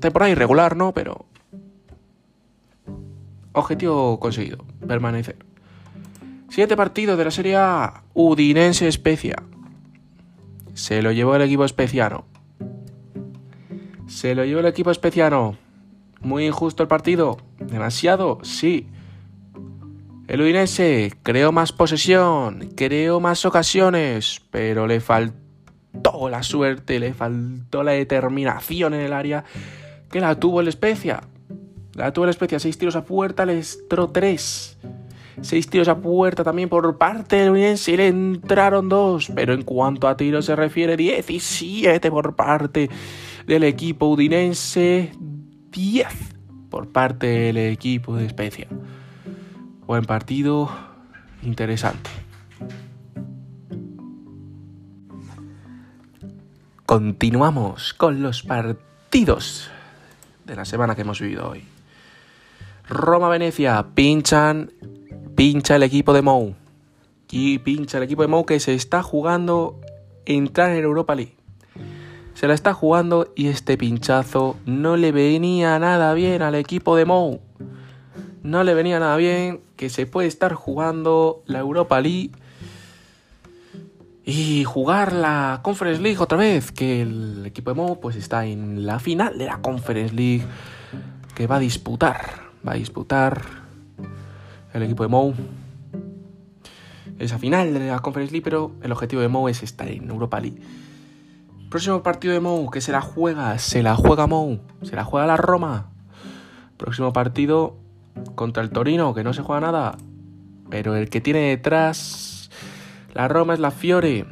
temporada 0.00 0.30
irregular, 0.30 0.76
¿no? 0.76 0.92
Pero. 0.92 1.26
Objetivo 3.52 4.18
conseguido: 4.18 4.64
permanecer. 4.86 5.36
Siguiente 6.48 6.76
partido 6.76 7.16
de 7.16 7.24
la 7.24 7.30
Serie 7.30 7.56
A: 7.56 8.02
Udinense. 8.14 8.90
Se 10.74 11.02
lo 11.02 11.12
llevó 11.12 11.36
el 11.36 11.42
equipo 11.42 11.64
especiano. 11.64 12.24
Se 14.12 14.34
lo 14.34 14.44
llevó 14.44 14.60
el 14.60 14.66
equipo 14.66 14.90
especiano. 14.90 15.56
Muy 16.20 16.46
injusto 16.46 16.82
el 16.82 16.88
partido. 16.88 17.38
Demasiado, 17.58 18.40
sí. 18.42 18.86
El 20.28 20.42
Udinese 20.42 21.14
creó 21.22 21.50
más 21.50 21.72
posesión, 21.72 22.68
creó 22.76 23.20
más 23.20 23.46
ocasiones, 23.46 24.42
pero 24.50 24.86
le 24.86 25.00
faltó 25.00 26.28
la 26.28 26.42
suerte, 26.42 27.00
le 27.00 27.14
faltó 27.14 27.82
la 27.82 27.92
determinación 27.92 28.92
en 28.92 29.00
el 29.00 29.14
área 29.14 29.44
que 30.10 30.20
la 30.20 30.38
tuvo 30.38 30.60
el 30.60 30.68
Especia. 30.68 31.22
La 31.94 32.12
tuvo 32.12 32.26
el 32.26 32.30
Especia, 32.30 32.60
seis 32.60 32.76
tiros 32.76 32.96
a 32.96 33.04
puerta, 33.06 33.46
le 33.46 33.60
entró 33.60 34.10
tres. 34.10 34.76
Seis 35.40 35.66
tiros 35.68 35.88
a 35.88 35.96
puerta 35.96 36.44
también 36.44 36.68
por 36.68 36.98
parte 36.98 37.36
del 37.36 37.50
Udinese 37.52 37.92
y 37.92 37.96
le 37.96 38.08
entraron 38.08 38.90
dos. 38.90 39.32
Pero 39.34 39.54
en 39.54 39.62
cuanto 39.62 40.06
a 40.06 40.18
tiros 40.18 40.44
se 40.44 40.54
refiere, 40.54 40.98
17 40.98 42.10
por 42.10 42.36
parte 42.36 42.90
del 43.46 43.64
equipo 43.64 44.06
udinense, 44.06 45.12
10 45.70 46.06
por 46.70 46.90
parte 46.90 47.26
del 47.26 47.56
equipo 47.58 48.16
de 48.16 48.26
Especia. 48.26 48.68
Buen 49.86 50.04
partido, 50.04 50.70
interesante. 51.42 52.10
Continuamos 56.86 57.94
con 57.94 58.22
los 58.22 58.42
partidos 58.42 59.70
de 60.44 60.56
la 60.56 60.64
semana 60.64 60.94
que 60.94 61.02
hemos 61.02 61.20
vivido 61.20 61.48
hoy. 61.48 61.64
Roma-Venecia, 62.88 63.86
pinchan, 63.94 64.70
pincha 65.34 65.76
el 65.76 65.82
equipo 65.82 66.12
de 66.12 66.22
Mou. 66.22 66.54
Y 67.30 67.58
pincha 67.58 67.96
el 67.96 68.04
equipo 68.04 68.22
de 68.22 68.28
Mou 68.28 68.44
que 68.44 68.60
se 68.60 68.74
está 68.74 69.02
jugando 69.02 69.80
entrar 70.26 70.70
en 70.70 70.84
Europa 70.84 71.14
League. 71.14 71.36
Se 72.34 72.48
la 72.48 72.54
está 72.54 72.74
jugando 72.74 73.32
y 73.36 73.48
este 73.48 73.76
pinchazo 73.76 74.56
no 74.66 74.96
le 74.96 75.12
venía 75.12 75.78
nada 75.78 76.14
bien 76.14 76.42
al 76.42 76.54
equipo 76.54 76.96
de 76.96 77.04
Mou. 77.04 77.40
No 78.42 78.64
le 78.64 78.74
venía 78.74 78.98
nada 78.98 79.16
bien 79.16 79.60
que 79.76 79.90
se 79.90 80.06
puede 80.06 80.28
estar 80.28 80.54
jugando 80.54 81.42
la 81.46 81.60
Europa 81.60 82.00
League 82.00 82.32
y 84.24 84.64
jugar 84.64 85.12
la 85.12 85.60
Conference 85.62 86.00
League 86.00 86.18
otra 86.18 86.38
vez, 86.38 86.72
que 86.72 87.02
el 87.02 87.44
equipo 87.46 87.70
de 87.70 87.76
Mou 87.76 88.00
pues 88.00 88.16
está 88.16 88.46
en 88.46 88.86
la 88.86 88.98
final 88.98 89.38
de 89.38 89.46
la 89.46 89.60
Conference 89.60 90.14
League 90.14 90.44
que 91.34 91.46
va 91.46 91.56
a 91.56 91.60
disputar, 91.60 92.50
va 92.66 92.72
a 92.72 92.76
disputar 92.76 93.42
el 94.72 94.82
equipo 94.82 95.02
de 95.02 95.08
Mou 95.08 95.34
esa 97.18 97.38
final 97.38 97.72
de 97.72 97.86
la 97.86 98.00
Conference 98.00 98.32
League, 98.32 98.42
pero 98.42 98.72
el 98.82 98.90
objetivo 98.90 99.22
de 99.22 99.28
Mou 99.28 99.48
es 99.48 99.62
estar 99.62 99.88
en 99.88 100.10
Europa 100.10 100.40
League. 100.40 100.60
Próximo 101.72 102.02
partido 102.02 102.34
de 102.34 102.40
Mou, 102.40 102.68
que 102.68 102.82
se 102.82 102.92
la 102.92 103.00
juega, 103.00 103.56
se 103.56 103.82
la 103.82 103.96
juega 103.96 104.26
Mou, 104.26 104.60
se 104.82 104.94
la 104.94 105.04
juega 105.04 105.26
la 105.26 105.38
Roma. 105.38 105.86
Próximo 106.76 107.14
partido 107.14 107.78
contra 108.34 108.62
el 108.62 108.68
Torino, 108.68 109.14
que 109.14 109.24
no 109.24 109.32
se 109.32 109.40
juega 109.40 109.62
nada, 109.62 109.96
pero 110.68 110.96
el 110.96 111.08
que 111.08 111.22
tiene 111.22 111.48
detrás 111.48 112.50
la 113.14 113.26
Roma 113.26 113.54
es 113.54 113.60
la 113.60 113.70
Fiore, 113.70 114.26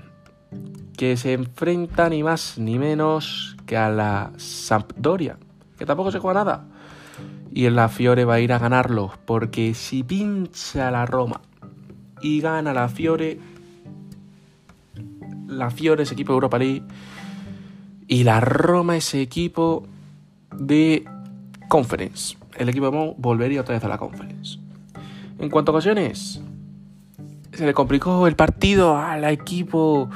que 0.99 1.17
se 1.17 1.33
enfrenta 1.33 2.11
ni 2.11 2.23
más 2.23 2.59
ni 2.59 2.79
menos 2.79 3.57
que 3.65 3.79
a 3.79 3.89
la 3.89 4.33
Sampdoria, 4.37 5.39
que 5.79 5.87
tampoco 5.87 6.11
se 6.11 6.19
juega 6.19 6.45
nada. 6.45 6.67
Y 7.53 7.71
la 7.71 7.89
Fiore 7.89 8.27
va 8.27 8.35
a 8.35 8.41
ir 8.41 8.53
a 8.53 8.59
ganarlo, 8.59 9.15
porque 9.25 9.73
si 9.73 10.03
pincha 10.03 10.91
la 10.91 11.07
Roma 11.07 11.41
y 12.21 12.43
gana 12.43 12.75
la 12.75 12.91
Fiore, 12.91 13.41
la 15.47 15.71
Fiore 15.71 16.03
es 16.03 16.13
equipo 16.13 16.35
de 16.35 16.37
Europa 16.37 16.59
League 16.59 16.85
y 18.11 18.25
la 18.25 18.41
Roma 18.41 18.97
es 18.97 19.15
equipo 19.15 19.87
de 20.53 21.05
Conference. 21.69 22.37
El 22.57 22.69
equipo 22.69 22.87
de 22.87 22.91
Mo 22.91 23.15
volvería 23.17 23.61
otra 23.61 23.77
vez 23.77 23.85
a 23.85 23.89
la 23.89 23.99
Conference. 23.99 24.59
En 25.39 25.49
cuanto 25.49 25.71
a 25.71 25.77
ocasiones, 25.77 26.43
se 27.53 27.65
le 27.65 27.73
complicó 27.73 28.27
el 28.27 28.35
partido 28.35 28.99
al 28.99 29.23
equipo 29.23 30.11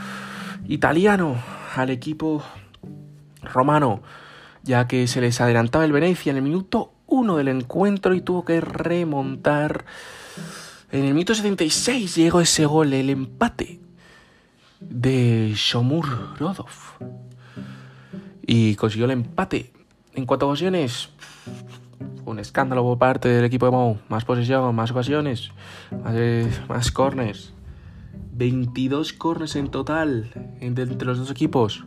italiano, 0.67 1.37
al 1.77 1.91
equipo 1.91 2.43
romano, 3.43 4.03
ya 4.65 4.89
que 4.89 5.07
se 5.07 5.21
les 5.21 5.41
adelantaba 5.41 5.85
el 5.85 5.93
Venecia 5.93 6.31
en 6.31 6.39
el 6.39 6.43
minuto 6.43 6.95
1 7.07 7.37
del 7.37 7.47
encuentro 7.47 8.13
y 8.15 8.23
tuvo 8.23 8.45
que 8.45 8.61
remontar. 8.61 9.85
En 10.91 11.05
el 11.05 11.15
minuto 11.15 11.33
76 11.37 12.17
llegó 12.17 12.41
ese 12.41 12.67
gol, 12.67 12.93
el 12.93 13.09
empate 13.09 13.79
de 14.81 15.53
Shomur 15.55 16.37
Rodov. 16.41 16.67
Y 18.47 18.75
consiguió 18.77 19.07
el 19.07 19.13
empate. 19.13 19.73
En 20.15 20.27
cuanto 20.27 20.47
a 20.47 20.49
ocasiones, 20.51 21.11
un 22.25 22.39
escándalo 22.39 22.83
por 22.83 22.99
parte 22.99 23.29
del 23.29 23.45
equipo 23.45 23.67
de 23.67 23.73
Mou. 23.73 23.99
Más 24.09 24.25
posesión, 24.25 24.75
más 24.75 24.91
ocasiones, 24.91 25.51
más, 26.03 26.15
más 26.69 26.91
corners. 26.91 27.53
22 28.33 29.13
corners 29.13 29.57
en 29.57 29.69
total 29.69 30.31
entre, 30.61 30.87
los 30.87 31.19
dos 31.19 31.31
equipos. 31.31 31.85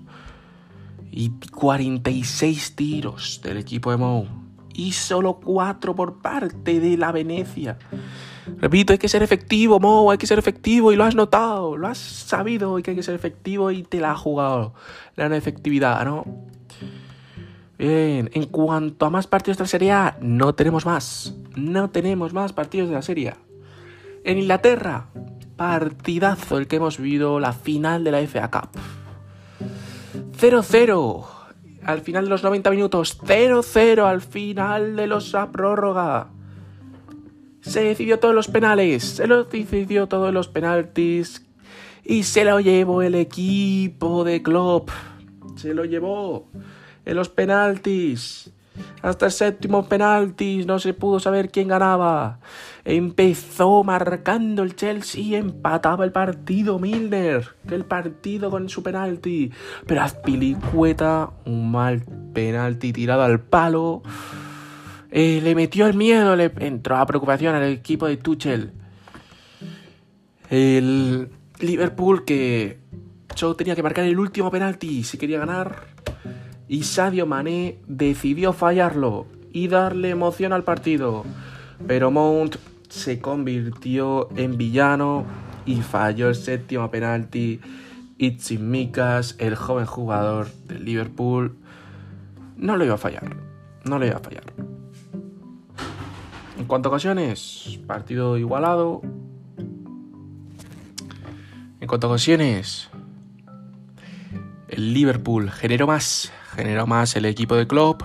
Y 1.11 1.31
46 1.51 2.75
tiros 2.75 3.41
del 3.43 3.57
equipo 3.57 3.91
de 3.91 3.97
Mou. 3.97 4.27
Y 4.73 4.91
solo 4.91 5.39
4 5.43 5.95
por 5.95 6.21
parte 6.21 6.79
de 6.79 6.97
la 6.97 7.11
Venecia. 7.11 7.77
Repito, 8.59 8.93
hay 8.93 8.99
que 8.99 9.09
ser 9.09 9.23
efectivo, 9.23 9.79
Mou, 9.79 10.09
hay 10.09 10.17
que 10.17 10.27
ser 10.27 10.39
efectivo 10.39 10.91
y 10.91 10.95
lo 10.95 11.03
has 11.03 11.15
notado, 11.15 11.77
lo 11.77 11.87
has 11.87 11.97
sabido 11.97 12.79
y 12.79 12.83
que 12.83 12.91
hay 12.91 12.97
que 12.97 13.03
ser 13.03 13.15
efectivo 13.15 13.71
y 13.71 13.83
te 13.83 13.99
la 13.99 14.11
has 14.11 14.19
jugado. 14.19 14.73
La 15.15 15.35
efectividad, 15.35 16.03
¿no? 16.05 16.25
Bien, 17.77 18.29
en 18.33 18.45
cuanto 18.45 19.05
a 19.05 19.09
más 19.09 19.27
partidos 19.27 19.57
de 19.57 19.63
la 19.63 19.67
Serie 19.67 19.91
A, 19.91 20.17
no 20.19 20.55
tenemos 20.55 20.85
más. 20.85 21.35
No 21.55 21.89
tenemos 21.89 22.33
más 22.33 22.53
partidos 22.53 22.89
de 22.89 22.95
la 22.95 23.01
Serie. 23.03 23.35
En 24.23 24.39
Inglaterra, 24.39 25.07
partidazo 25.55 26.57
el 26.57 26.67
que 26.67 26.77
hemos 26.77 26.97
vivido, 26.97 27.39
la 27.39 27.53
final 27.53 28.03
de 28.03 28.11
la 28.11 28.19
FA 28.27 28.49
Cup. 28.49 28.69
0-0 30.39 31.25
al 31.83 32.01
final 32.01 32.25
de 32.25 32.29
los 32.29 32.43
90 32.43 32.69
minutos. 32.71 33.19
0-0 33.23 34.03
al 34.05 34.21
final 34.21 34.95
de 34.95 35.07
los 35.07 35.33
a 35.35 35.51
prórroga. 35.51 36.27
Se 37.67 37.83
decidió 37.83 38.17
todos 38.17 38.33
los 38.33 38.47
penales. 38.47 39.03
Se 39.03 39.27
lo 39.27 39.43
decidió 39.43 40.07
todos 40.07 40.33
los 40.33 40.47
penaltis. 40.47 41.45
Y 42.03 42.23
se 42.23 42.45
lo 42.45 42.61
llevó 42.61 43.01
el 43.01 43.13
equipo 43.15 44.23
de 44.23 44.41
Klopp. 44.41 44.89
Se 45.57 45.73
lo 45.73 45.83
llevó 45.83 46.47
en 47.05 47.15
los 47.15 47.27
penaltis. 47.27 48.51
Hasta 49.01 49.25
el 49.25 49.31
séptimo 49.31 49.89
penaltis 49.89 50.65
no 50.65 50.79
se 50.79 50.93
pudo 50.93 51.19
saber 51.19 51.49
quién 51.49 51.67
ganaba. 51.67 52.39
Empezó 52.85 53.83
marcando 53.83 54.63
el 54.63 54.75
Chelsea 54.75 55.21
y 55.21 55.35
empataba 55.35 56.05
el 56.05 56.13
partido 56.13 56.79
Milner. 56.79 57.49
El 57.69 57.83
partido 57.83 58.49
con 58.49 58.69
su 58.69 58.81
penalti. 58.83 59.51
Pero 59.85 60.01
Azpilicueta, 60.01 61.31
un 61.45 61.71
mal 61.71 62.03
penalti 62.33 62.93
tirado 62.93 63.23
al 63.23 63.41
palo. 63.41 64.03
Eh, 65.19 65.41
le 65.41 65.55
metió 65.55 65.87
el 65.87 65.95
miedo, 65.95 66.35
le 66.35 66.51
entró 66.59 66.95
a 66.95 67.05
preocupación 67.07 67.55
al 67.55 67.63
equipo 67.63 68.05
de 68.05 68.17
Tuchel. 68.17 68.71
El 70.51 71.29
Liverpool 71.59 72.23
que 72.23 72.77
solo 73.33 73.55
tenía 73.55 73.75
que 73.75 73.81
marcar 73.81 74.05
el 74.05 74.19
último 74.19 74.51
penalti 74.51 75.03
si 75.03 75.17
quería 75.17 75.39
ganar 75.39 75.87
y 76.67 76.83
Sadio 76.83 77.25
Mané 77.25 77.79
decidió 77.87 78.53
fallarlo 78.53 79.25
y 79.51 79.69
darle 79.69 80.11
emoción 80.11 80.53
al 80.53 80.63
partido. 80.63 81.25
Pero 81.87 82.11
Mount 82.11 82.57
se 82.87 83.19
convirtió 83.19 84.29
en 84.37 84.55
villano 84.55 85.25
y 85.65 85.77
falló 85.77 86.29
el 86.29 86.35
séptimo 86.35 86.91
penalti. 86.91 87.59
Y 88.19 88.37
Mikas, 88.59 89.35
el 89.39 89.55
joven 89.55 89.87
jugador 89.87 90.51
del 90.67 90.85
Liverpool, 90.85 91.57
no 92.55 92.77
lo 92.77 92.85
iba 92.85 92.93
a 92.93 92.99
fallar. 92.99 93.35
No 93.83 93.97
lo 93.97 94.05
iba 94.05 94.17
a 94.17 94.19
fallar. 94.19 94.56
En 96.57 96.65
cuanto 96.65 96.89
a 96.89 96.91
ocasiones, 96.91 97.79
partido 97.87 98.37
igualado. 98.37 99.01
En 101.79 101.87
cuanto 101.87 102.07
a 102.07 102.09
ocasiones, 102.09 102.89
el 104.67 104.93
Liverpool 104.93 105.51
generó 105.51 105.87
más 105.87 106.31
generó 106.57 106.87
más 106.87 107.15
el 107.15 107.25
equipo 107.25 107.55
de 107.55 107.67
Klopp, 107.67 108.01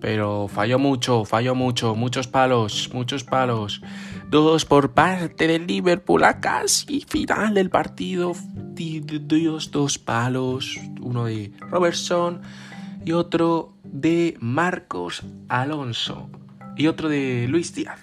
pero 0.00 0.48
falló 0.48 0.78
mucho, 0.78 1.24
falló 1.24 1.54
mucho, 1.54 1.94
muchos 1.94 2.28
palos, 2.28 2.90
muchos 2.92 3.24
palos. 3.24 3.80
Dos 4.28 4.66
por 4.66 4.92
parte 4.92 5.46
del 5.46 5.66
Liverpool 5.66 6.24
a 6.24 6.40
casi 6.40 7.00
final 7.08 7.54
del 7.54 7.70
partido. 7.70 8.34
Dios, 8.74 9.70
dos 9.70 9.98
palos, 9.98 10.78
uno 11.00 11.24
de 11.24 11.52
Robertson 11.58 12.42
y 13.02 13.12
otro 13.12 13.72
de 13.82 14.36
Marcos 14.40 15.24
Alonso 15.48 16.28
y 16.78 16.86
otro 16.86 17.10
de 17.10 17.46
Luis 17.48 17.74
Díaz. 17.74 18.00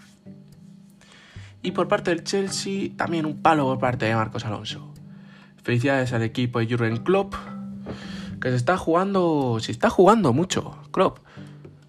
Y 1.63 1.71
por 1.71 1.87
parte 1.87 2.11
del 2.11 2.23
Chelsea, 2.23 2.91
también 2.95 3.25
un 3.25 3.41
palo 3.41 3.65
por 3.65 3.79
parte 3.79 4.05
de 4.05 4.13
Marcos 4.13 4.45
Alonso. 4.45 4.93
Felicidades 5.63 6.13
al 6.13 6.21
equipo 6.21 6.59
de 6.59 6.67
Jurgen 6.67 6.97
Klopp 6.97 7.33
que 8.39 8.49
se 8.51 8.57
está 8.57 8.77
jugando, 8.77 9.57
se 9.59 9.71
está 9.71 9.89
jugando 9.89 10.31
mucho, 10.33 10.77
Klopp, 10.91 11.17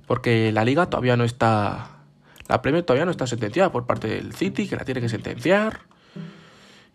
porque 0.06 0.52
la 0.52 0.64
liga 0.64 0.86
todavía 0.88 1.14
no 1.16 1.24
está, 1.24 1.98
la 2.48 2.62
Premier 2.62 2.82
todavía 2.82 3.04
no 3.04 3.10
está 3.10 3.26
sentenciada 3.26 3.70
por 3.70 3.84
parte 3.84 4.08
del 4.08 4.32
City, 4.32 4.66
que 4.66 4.76
la 4.76 4.84
tiene 4.84 5.02
que 5.02 5.10
sentenciar, 5.10 5.80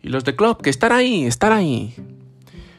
y 0.02 0.08
los 0.08 0.24
de 0.24 0.34
Klopp, 0.34 0.62
que 0.62 0.70
están 0.70 0.90
ahí, 0.90 1.26
están 1.26 1.52
ahí. 1.52 1.94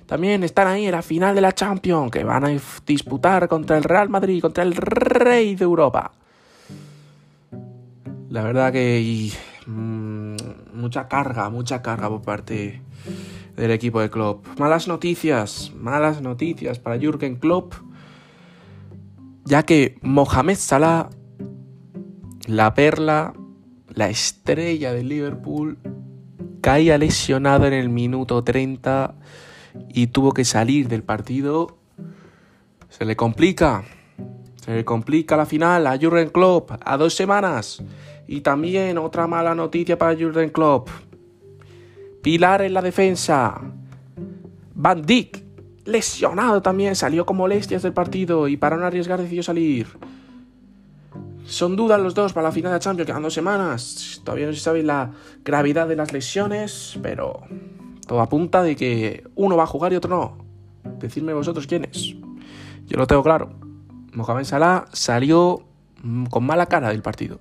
También 0.08 0.43
están 0.43 0.67
ahí 0.67 0.86
en 0.86 0.91
la 0.91 1.01
final 1.01 1.34
de 1.36 1.39
la 1.39 1.53
Champions, 1.53 2.12
que 2.12 2.25
van 2.25 2.43
a 2.43 2.50
disputar 2.86 3.48
contra 3.48 3.77
el 3.77 3.86
Real 3.86 4.10
Madrid, 4.10 4.41
contra 4.41 4.63
el 4.63 4.75
rey 4.75 5.55
de 5.55 5.63
Europa. 5.63 6.12
La 8.33 8.41
verdad 8.41 8.73
que 8.73 9.31
mm, 9.67 10.35
mucha 10.73 11.07
carga, 11.07 11.51
mucha 11.51 11.83
carga 11.83 12.09
por 12.09 12.23
parte 12.23 12.81
del 13.55 13.69
equipo 13.69 14.01
de 14.01 14.09
Klopp. 14.09 14.47
Malas 14.57 14.87
noticias, 14.87 15.71
malas 15.75 16.19
noticias 16.19 16.79
para 16.79 16.97
Jürgen 16.97 17.35
Klopp, 17.35 17.75
ya 19.45 19.61
que 19.61 19.99
Mohamed 20.01 20.55
Salah, 20.55 21.11
la 22.47 22.73
perla, 22.73 23.35
la 23.89 24.09
estrella 24.09 24.93
de 24.93 25.03
Liverpool, 25.03 25.77
caía 26.61 26.97
lesionado 26.97 27.67
en 27.67 27.73
el 27.73 27.89
minuto 27.89 28.43
30 28.43 29.13
y 29.89 30.07
tuvo 30.07 30.31
que 30.31 30.43
salir 30.43 30.87
del 30.87 31.03
partido. 31.03 31.77
Se 32.89 33.05
le 33.05 33.15
complica, 33.15 33.83
se 34.55 34.73
le 34.73 34.83
complica 34.83 35.37
la 35.37 35.45
final 35.45 35.85
a 35.85 35.99
Jürgen 35.99 36.29
Klopp 36.29 36.71
a 36.83 36.97
dos 36.97 37.13
semanas. 37.13 37.83
Y 38.27 38.42
también 38.42 38.98
otra 38.98 39.27
mala 39.27 39.53
noticia 39.56 39.98
para 39.98 40.15
Jürgen 40.15 40.50
Klopp. 40.50 40.89
Pilar 42.22 42.62
en 42.62 42.74
la 42.74 42.82
defensa. 42.82 43.62
Van 44.75 45.01
Dijk, 45.06 45.44
lesionado 45.86 46.62
también, 46.62 46.96
salió 46.96 47.25
con 47.25 47.38
molestias 47.38 47.84
del 47.84 47.94
partido 47.94 48.48
y 48.48 48.58
para 48.58 48.77
no 48.77 48.86
arriesgar 48.86 49.22
decidió 49.22 49.44
salir. 49.44 49.88
Son 51.46 51.75
dudas 51.75 52.00
los 52.00 52.15
dos 52.15 52.32
para 52.32 52.48
la 52.48 52.51
final 52.53 52.72
de 52.72 52.80
Champions, 52.80 53.06
quedan 53.06 53.22
dos 53.22 53.34
semanas. 53.34 54.22
Todavía 54.24 54.48
no 54.48 54.53
se 54.53 54.60
sabe 54.60 54.82
la 54.82 55.12
gravedad 55.44 55.88
de 55.88 55.96
las 55.96 56.13
lesiones, 56.13 56.98
pero 57.01 57.42
Todo 58.08 58.22
apunta 58.22 58.63
de 58.63 58.75
que 58.75 59.24
uno 59.36 59.56
va 59.56 59.63
a 59.63 59.68
jugar 59.68 59.94
y 59.94 59.96
otro 59.96 60.10
no. 60.15 60.46
Decidme 61.00 61.34
vosotros 61.34 61.68
quién 61.68 61.86
es. 61.86 62.15
Yo 62.88 62.98
lo 62.98 63.08
tengo 63.08 63.24
claro. 63.24 63.50
Mohamed 64.13 64.44
Salah 64.44 64.86
salió 64.92 65.65
con 66.30 66.46
mala 66.46 66.65
cara 66.65 66.89
del 66.89 67.01
partido. 67.01 67.39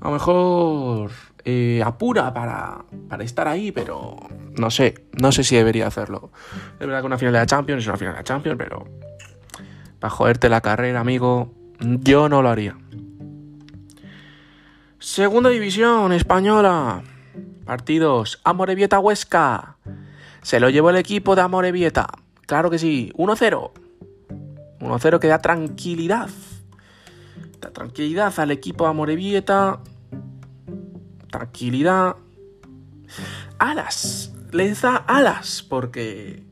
A 0.00 0.06
lo 0.06 0.12
mejor 0.12 1.10
eh, 1.44 1.82
apura 1.84 2.32
para, 2.32 2.84
para, 3.08 3.24
estar 3.24 3.48
ahí, 3.48 3.72
pero 3.72 4.16
no 4.56 4.70
sé, 4.70 5.06
no 5.20 5.32
sé 5.32 5.44
si 5.44 5.56
debería 5.56 5.86
hacerlo. 5.86 6.30
Es 6.74 6.86
verdad 6.86 7.00
que 7.00 7.06
una 7.06 7.18
final 7.18 7.32
de 7.32 7.40
la 7.40 7.46
Champions 7.46 7.82
es 7.82 7.88
una 7.88 7.96
final 7.96 8.14
de 8.14 8.20
la 8.20 8.24
Champions, 8.24 8.58
pero 8.58 8.86
para 9.98 10.10
joderte 10.10 10.48
la 10.48 10.60
carrera, 10.60 11.00
amigo, 11.00 11.52
yo 11.80 12.28
no 12.28 12.42
lo 12.42 12.48
haría. 12.48 12.76
Segunda 14.98 15.48
división 15.50 16.12
española. 16.12 17.02
Partidos. 17.64 18.40
Amorebieta 18.44 18.98
Huesca. 18.98 19.76
Se 20.42 20.60
lo 20.60 20.70
llevó 20.70 20.90
el 20.90 20.96
equipo 20.96 21.36
de 21.36 21.42
Amorebieta. 21.42 22.08
Claro 22.46 22.68
que 22.68 22.78
sí. 22.78 23.12
1-0. 23.16 23.70
1-0 24.80 25.18
que 25.18 25.28
da 25.28 25.38
tranquilidad. 25.38 26.28
Da 27.60 27.70
tranquilidad 27.70 28.38
al 28.38 28.50
equipo 28.50 28.84
de 28.84 28.90
Amorebieta. 28.90 29.80
Tranquilidad. 31.30 32.16
Alas. 33.58 34.32
Les 34.52 34.80
da 34.80 34.96
alas 34.96 35.62
porque 35.62 36.44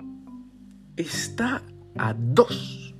está 0.96 1.62
a 1.96 2.14
dos. 2.14 2.94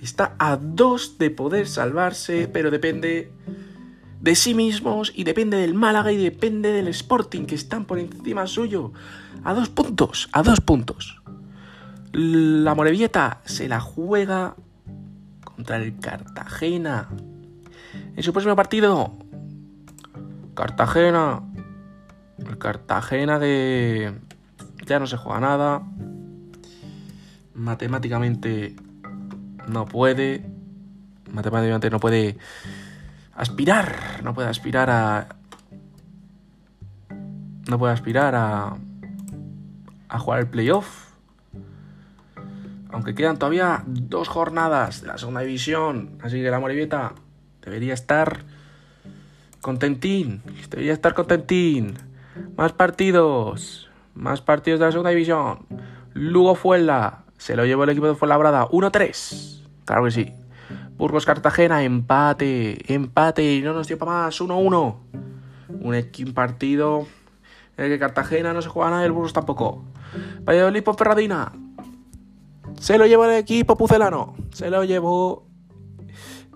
Está 0.00 0.34
a 0.38 0.56
dos 0.56 1.16
de 1.18 1.30
poder 1.30 1.66
salvarse, 1.66 2.48
pero 2.48 2.70
depende 2.70 3.32
de 4.20 4.34
sí 4.34 4.54
mismos 4.54 5.12
y 5.14 5.24
depende 5.24 5.58
del 5.58 5.74
Málaga 5.74 6.10
y 6.10 6.16
depende 6.16 6.72
del 6.72 6.88
Sporting 6.88 7.44
que 7.44 7.54
están 7.54 7.84
por 7.84 7.98
encima 7.98 8.46
suyo. 8.46 8.92
A 9.44 9.54
dos 9.54 9.68
puntos, 9.68 10.28
a 10.32 10.42
dos 10.42 10.60
puntos. 10.60 11.20
La 12.12 12.74
Morevieta 12.74 13.42
se 13.44 13.68
la 13.68 13.80
juega 13.80 14.56
contra 15.56 15.76
el 15.76 15.98
Cartagena. 15.98 17.08
En 18.16 18.22
su 18.22 18.32
próximo 18.32 18.56
partido, 18.56 19.12
Cartagena. 20.54 21.42
El 22.38 22.58
Cartagena 22.58 23.38
que 23.38 24.12
ya 24.86 24.98
no 24.98 25.06
se 25.06 25.16
juega 25.16 25.40
nada. 25.40 25.82
Matemáticamente 27.54 28.76
no 29.68 29.86
puede. 29.86 30.44
Matemáticamente 31.32 31.90
no 31.90 31.98
puede 32.00 32.36
aspirar, 33.34 34.20
no 34.22 34.34
puede 34.34 34.48
aspirar 34.48 34.90
a... 34.90 35.28
No 37.68 37.78
puede 37.78 37.92
aspirar 37.92 38.34
a... 38.34 38.76
a 40.08 40.18
jugar 40.18 40.40
el 40.40 40.48
playoff. 40.48 41.13
Aunque 42.94 43.16
quedan 43.16 43.40
todavía 43.40 43.82
dos 43.86 44.28
jornadas 44.28 45.02
de 45.02 45.08
la 45.08 45.18
segunda 45.18 45.40
división, 45.40 46.16
así 46.22 46.40
que 46.40 46.48
la 46.48 46.60
Morevieta 46.60 47.12
debería 47.60 47.92
estar 47.92 48.44
contentín, 49.60 50.42
debería 50.70 50.92
estar 50.92 51.12
contentín. 51.12 51.94
Más 52.56 52.72
partidos, 52.72 53.90
más 54.14 54.42
partidos 54.42 54.78
de 54.78 54.86
la 54.86 54.92
segunda 54.92 55.10
división. 55.10 55.66
Lugo 56.12 56.54
Fuela, 56.54 57.24
se 57.36 57.56
lo 57.56 57.66
llevó 57.66 57.82
el 57.82 57.90
equipo 57.90 58.06
de 58.06 58.14
Fuenlabrada, 58.14 58.68
1-3. 58.68 59.62
Claro 59.86 60.04
que 60.04 60.10
sí. 60.12 60.32
Burgos 60.96 61.26
Cartagena, 61.26 61.82
empate, 61.82 62.94
empate, 62.94 63.60
no 63.64 63.72
nos 63.72 63.88
dio 63.88 63.98
para 63.98 64.12
más, 64.12 64.40
1-1. 64.40 64.96
Un 65.80 66.32
partido 66.32 67.08
en 67.76 67.86
el 67.86 67.90
que 67.90 67.98
Cartagena 67.98 68.52
no 68.52 68.62
se 68.62 68.68
juega 68.68 68.90
nada 68.90 69.02
y 69.02 69.06
el 69.06 69.12
Burgos 69.12 69.32
tampoco. 69.32 69.82
Valladolid 70.44 70.84
por 70.84 70.96
Ferradina. 70.96 71.50
Se 72.80 72.98
lo 72.98 73.06
llevó 73.06 73.24
el 73.24 73.36
equipo 73.38 73.76
pucelano. 73.76 74.34
Se 74.52 74.70
lo 74.70 74.84
llevó 74.84 75.46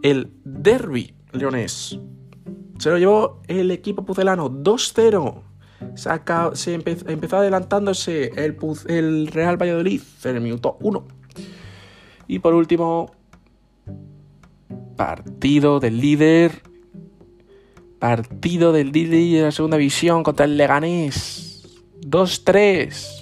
el 0.02 0.32
Derby 0.44 1.14
leonés. 1.32 1.98
Se 2.78 2.90
lo 2.90 2.98
llevó 2.98 3.40
el 3.46 3.70
equipo 3.70 4.04
pucelano 4.04 4.50
2-0. 4.50 5.42
Se, 6.54 6.74
empezó, 6.74 7.36
adelantándose 7.36 8.32
el, 8.36 8.56
el 8.88 9.26
Real 9.28 9.56
Valladolid 9.56 10.02
en 10.24 10.36
el 10.36 10.42
minuto 10.42 10.76
1. 10.80 11.06
Y 12.28 12.38
por 12.40 12.54
último, 12.54 13.12
partido 14.96 15.80
del 15.80 16.00
líder. 16.00 16.62
Partido 17.98 18.72
del 18.72 18.92
líder 18.92 19.40
de 19.40 19.42
la 19.42 19.50
segunda 19.50 19.76
división 19.76 20.22
contra 20.22 20.44
el 20.44 20.56
Leganés. 20.56 21.66
2-3. 22.02 23.17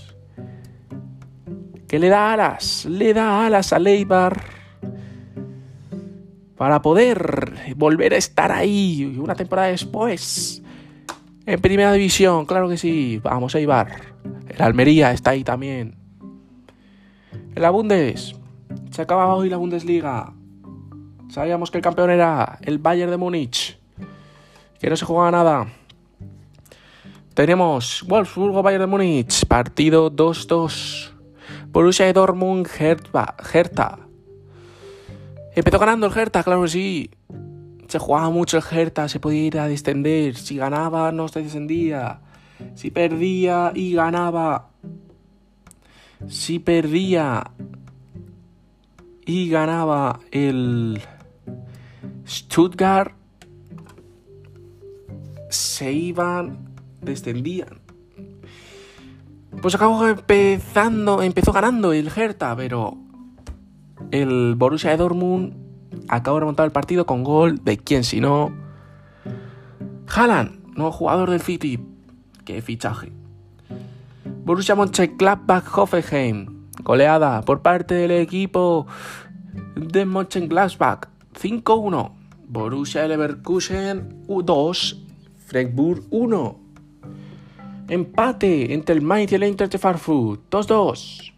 Que 1.89 1.99
le 1.99 2.09
da 2.09 2.33
alas, 2.33 2.85
le 2.87 3.15
da 3.15 3.47
alas 3.47 3.73
a 3.73 3.79
Leibar 3.79 4.43
para 6.57 6.83
poder 6.83 7.75
volver 7.77 8.15
a 8.15 8.17
estar 8.17 8.51
ahí 8.51 9.17
una 9.19 9.35
temporada 9.35 9.69
después. 9.69 10.63
En 11.45 11.61
primera 11.61 11.93
división, 11.93 12.47
claro 12.47 12.69
que 12.69 12.77
sí. 12.77 13.21
Vamos 13.23 13.55
a 13.55 13.61
Ibar. 13.61 13.89
El 14.49 14.63
Almería 14.63 15.13
está 15.13 15.31
ahí 15.31 15.45
también. 15.45 15.95
En 17.55 17.63
la 17.63 17.71
Bundes. 17.71 18.35
Se 18.91 19.03
acaba 19.03 19.35
hoy 19.35 19.49
la 19.49 19.59
Bundesliga. 19.59 20.33
Sabíamos 21.29 21.71
que 21.71 21.79
el 21.79 21.83
campeón 21.83 22.11
era 22.11 22.59
el 22.63 22.79
Bayern 22.79 23.11
de 23.11 23.17
Múnich, 23.17 23.79
que 24.81 24.89
no 24.89 24.97
se 24.97 25.05
jugaba 25.05 25.31
nada. 25.31 25.67
Tenemos 27.35 28.05
Wolfsburgo 28.09 28.63
Bayern 28.63 28.83
de 28.83 28.87
Múnich, 28.87 29.45
partido 29.47 30.11
2-2. 30.11 31.16
Borussia 31.77 32.11
Dortmund 32.11 32.67
Hertha. 32.79 33.99
Empezó 35.55 35.79
ganando 35.79 36.07
el 36.07 36.17
Hertha, 36.17 36.43
claro 36.43 36.63
que 36.63 36.69
sí. 36.69 37.11
Se 37.87 37.99
jugaba 37.99 38.31
mucho 38.31 38.57
el 38.57 38.65
Hertha, 38.65 39.11
se 39.11 39.21
podía 39.21 39.43
ir 39.43 39.59
a 39.59 39.69
descender. 39.69 40.37
Si 40.37 40.57
ganaba, 40.57 41.13
no 41.13 41.29
se 41.29 41.43
descendía. 41.43 42.21
Si 42.77 42.91
perdía 42.91 43.73
y 43.75 43.93
ganaba. 43.93 44.71
Si 46.29 46.61
perdía 46.61 47.51
y 49.27 49.51
ganaba 49.51 50.21
el 50.31 51.03
Stuttgart 52.27 53.13
se 55.51 55.93
iban, 55.93 56.71
descendían. 57.03 57.86
Pues 59.61 59.75
acabó 59.75 60.07
empezando, 60.07 61.23
empezó 61.23 61.53
ganando 61.53 61.93
el 61.93 62.11
Hertha, 62.15 62.55
pero 62.55 62.97
el 64.11 64.55
Borussia 64.57 64.91
de 64.91 64.97
Dortmund 64.99 65.55
acabó 66.09 66.37
de 66.37 66.41
remontar 66.41 66.67
el 66.67 66.73
partido 66.73 67.07
con 67.07 67.25
gol 67.25 67.65
de 67.65 67.79
quien 67.79 68.05
si 68.05 68.21
no. 68.21 68.53
Haaland, 70.09 70.77
nuevo 70.77 70.93
jugador 70.93 71.31
del 71.31 71.41
City. 71.41 71.81
Qué 72.45 72.63
fichaje. 72.63 73.13
Borussia 74.45 74.77
Mönchengladbach-Hoffenheim. 74.77 76.69
Goleada 76.83 77.43
por 77.43 77.63
parte 77.63 77.95
del 77.95 78.13
equipo 78.13 78.87
de 79.75 80.05
Mönchengladbach. 80.05 81.09
5-1. 81.35 82.13
Borussia 82.47 83.09
Leverkusen 83.09 84.25
2. 84.29 85.03
Freiburg 85.47 86.03
1. 86.11 86.66
Empate 87.89 88.75
entre 88.75 88.95
el 88.95 89.03
Mainz 89.03 89.33
y 89.33 89.37
el 89.37 89.43
Eintracht 89.45 89.73
de 89.73 89.79
Frankfurt. 89.79 90.41
2-2. 90.51 91.33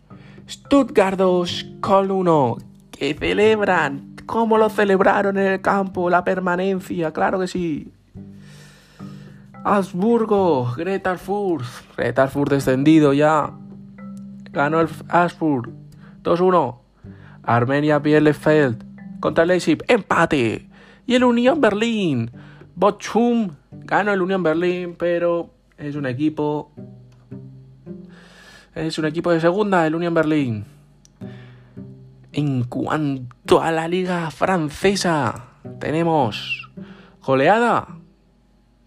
Stuttgart 0.49 1.19
2. 1.19 1.67
Col 1.81 2.11
1. 2.11 2.57
Que 2.91 3.15
celebran. 3.15 4.17
¿Cómo 4.27 4.59
lo 4.59 4.69
celebraron 4.71 5.39
en 5.39 5.47
el 5.47 5.61
campo? 5.61 6.11
La 6.11 6.25
permanencia. 6.25 7.13
Claro 7.13 7.39
que 7.41 7.49
sí. 7.49 7.93
Habsburgo. 9.65 10.73
Greta 10.77 11.17
Furt 11.17 12.51
descendido 12.51 13.13
ya. 13.13 13.53
Ganó 14.53 14.81
el 14.81 14.89
Habsburg. 15.09 15.71
2-1. 16.23 16.79
Armenia 17.43 17.99
Bielefeld 17.99 18.85
contra 19.21 19.45
Leipzig, 19.45 19.83
empate. 19.89 20.69
Y 21.07 21.15
el 21.15 21.25
Unión 21.25 21.61
Berlín, 21.61 22.31
Bochum 22.75 23.51
ganó 23.71 24.13
el 24.13 24.23
Unión 24.23 24.43
Berlín, 24.43 24.95
pero 24.99 25.51
es 25.79 25.95
un 25.95 26.07
equipo. 26.07 26.73
Es 28.75 28.99
un 28.99 29.07
equipo 29.07 29.31
de 29.31 29.41
segunda, 29.41 29.87
el 29.87 29.95
Unión 29.95 30.15
Berlín. 30.15 30.65
En 32.33 32.65
cuanto 32.65 33.63
a 33.63 33.73
la 33.73 33.89
liga 33.89 34.31
francesa, 34.31 35.47
tenemos 35.81 36.71
goleada 37.25 37.99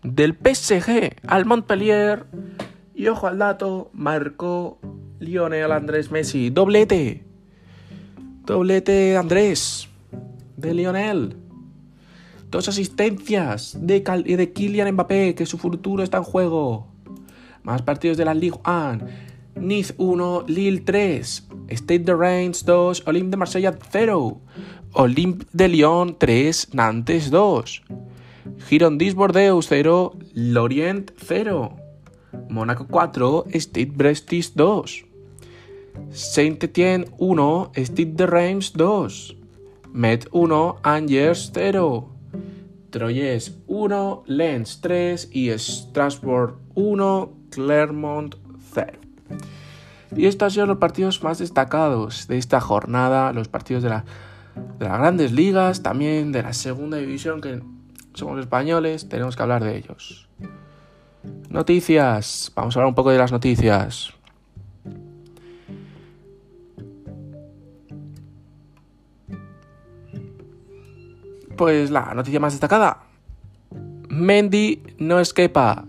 del 0.03 0.33
PSG 0.33 1.15
al 1.27 1.45
Montpellier. 1.45 2.25
Y 2.93 3.07
ojo 3.07 3.27
al 3.27 3.39
dato, 3.39 3.89
marcó 3.93 4.79
Lionel 5.19 5.71
Andrés 5.71 6.11
Messi. 6.11 6.49
Doblete. 6.49 7.23
Doblete 8.45 9.17
Andrés 9.17 9.89
de 10.57 10.73
Lionel. 10.73 11.40
Dos 12.51 12.67
asistencias 12.67 13.77
de, 13.79 14.01
de 14.01 14.51
Kylian 14.51 14.91
Mbappé, 14.91 15.35
que 15.35 15.45
su 15.45 15.57
futuro 15.57 16.03
está 16.03 16.17
en 16.17 16.23
juego. 16.23 16.85
Más 17.63 17.81
partidos 17.81 18.17
de 18.17 18.25
la 18.25 18.33
Ligue 18.33 18.59
1. 18.65 19.31
Nice 19.55 19.93
1, 19.97 20.45
Lille 20.47 20.81
3, 20.81 21.47
Stade 21.69 21.99
de 21.99 22.15
Reims 22.15 22.65
2, 22.65 23.03
Olympe 23.05 23.31
de 23.31 23.37
Marsella 23.37 23.77
0, 23.91 24.41
Olympe 24.93 25.45
de 25.53 25.67
Lyon 25.67 26.17
3, 26.17 26.73
Nantes 26.73 27.29
2, 27.29 27.83
Girondins 28.67 29.13
Bordeaux 29.13 29.61
0, 29.61 30.17
Lorient 30.33 31.11
0, 31.17 31.75
Mónaco 32.49 32.87
4, 32.87 33.45
Stade 33.53 33.91
Brestis 33.93 34.55
2, 34.55 35.05
Saint-Étienne 36.11 37.05
1, 37.19 37.71
Stade 37.75 38.13
de 38.13 38.25
Reims 38.25 38.73
2, 38.73 39.37
Met 39.93 40.27
1, 40.31 40.75
Angers 40.83 41.51
0, 41.53 42.09
Troyes 42.91 43.57
1, 43.67 44.23
Lens 44.27 44.81
3 44.81 45.29
y 45.31 45.49
Strasbourg 45.57 46.55
1, 46.75 47.33
Clermont 47.49 48.35
0. 48.73 48.91
Y 50.15 50.25
estos 50.25 50.53
sido 50.53 50.65
los 50.65 50.77
partidos 50.77 51.23
más 51.23 51.39
destacados 51.39 52.27
de 52.27 52.37
esta 52.37 52.59
jornada, 52.59 53.31
los 53.31 53.47
partidos 53.47 53.81
de, 53.81 53.89
de 53.89 54.85
las 54.85 54.99
grandes 54.99 55.31
ligas, 55.31 55.81
también 55.81 56.31
de 56.31 56.43
la 56.43 56.53
segunda 56.53 56.97
división, 56.97 57.39
que 57.39 57.61
somos 58.13 58.39
españoles, 58.39 59.07
tenemos 59.07 59.35
que 59.35 59.43
hablar 59.43 59.63
de 59.63 59.77
ellos. 59.77 60.27
Noticias, 61.49 62.51
vamos 62.55 62.75
a 62.75 62.79
hablar 62.79 62.89
un 62.89 62.95
poco 62.95 63.11
de 63.11 63.17
las 63.17 63.31
noticias. 63.31 64.13
Pues 71.61 71.91
la 71.91 72.15
noticia 72.15 72.39
más 72.39 72.53
destacada. 72.53 73.03
Mendy 74.09 74.81
no 74.97 75.19
escapa 75.19 75.85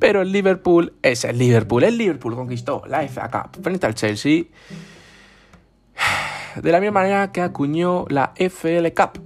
pero 0.00 0.22
el 0.22 0.32
Liverpool 0.32 0.94
es 1.00 1.24
el 1.24 1.38
Liverpool. 1.38 1.84
El 1.84 1.96
Liverpool 1.96 2.34
conquistó 2.34 2.82
la 2.88 3.06
FA 3.06 3.30
Cup 3.30 3.62
frente 3.62 3.86
al 3.86 3.94
Chelsea 3.94 4.46
de 6.60 6.72
la 6.72 6.80
misma 6.80 7.02
manera 7.02 7.30
que 7.30 7.40
acuñó 7.40 8.04
la 8.08 8.32
FL 8.34 8.92
Cup. 8.94 9.22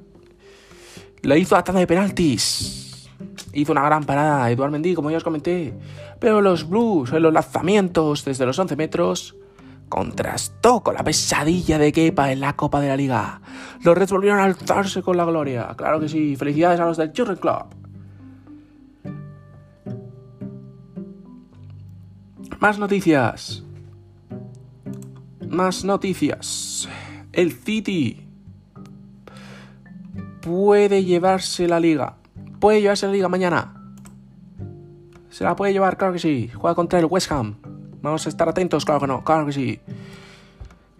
La 1.22 1.38
hizo 1.38 1.56
a 1.56 1.64
tanda 1.64 1.80
de 1.80 1.86
penaltis. 1.86 3.08
Hizo 3.54 3.72
una 3.72 3.82
gran 3.82 4.04
parada 4.04 4.50
Eduard 4.50 4.72
Mendy, 4.72 4.92
como 4.92 5.10
ya 5.10 5.16
os 5.16 5.24
comenté. 5.24 5.72
Pero 6.18 6.42
los 6.42 6.68
Blues 6.68 7.10
en 7.14 7.22
los 7.22 7.32
lanzamientos 7.32 8.26
desde 8.26 8.44
los 8.44 8.58
11 8.58 8.76
metros 8.76 9.34
contrastó 9.90 10.80
con 10.80 10.94
la 10.94 11.04
pesadilla 11.04 11.76
de 11.78 11.92
Kepa 11.92 12.32
en 12.32 12.40
la 12.40 12.56
Copa 12.56 12.80
de 12.80 12.88
la 12.88 12.96
Liga. 12.96 13.42
Los 13.82 13.98
Reds 13.98 14.12
volvieron 14.12 14.38
a 14.38 14.44
alzarse 14.44 15.02
con 15.02 15.18
la 15.18 15.26
gloria. 15.26 15.74
Claro 15.76 16.00
que 16.00 16.08
sí. 16.08 16.36
Felicidades 16.36 16.80
a 16.80 16.86
los 16.86 16.96
del 16.96 17.12
Children 17.12 17.36
Club. 17.36 17.64
Más 22.60 22.78
noticias. 22.78 23.64
Más 25.48 25.84
noticias. 25.84 26.88
El 27.32 27.52
City 27.52 28.26
puede 30.40 31.04
llevarse 31.04 31.66
la 31.66 31.80
liga. 31.80 32.16
Puede 32.60 32.80
llevarse 32.80 33.06
la 33.06 33.12
liga 33.12 33.28
mañana. 33.28 33.74
Se 35.30 35.42
la 35.42 35.56
puede 35.56 35.72
llevar, 35.72 35.96
claro 35.96 36.12
que 36.12 36.18
sí. 36.20 36.48
Juega 36.54 36.74
contra 36.74 36.98
el 36.98 37.06
West 37.06 37.32
Ham. 37.32 37.59
Vamos 38.02 38.26
a 38.26 38.28
estar 38.28 38.48
atentos, 38.48 38.84
claro 38.84 39.00
que 39.00 39.06
no, 39.06 39.24
claro 39.24 39.46
que 39.46 39.52
sí. 39.52 39.80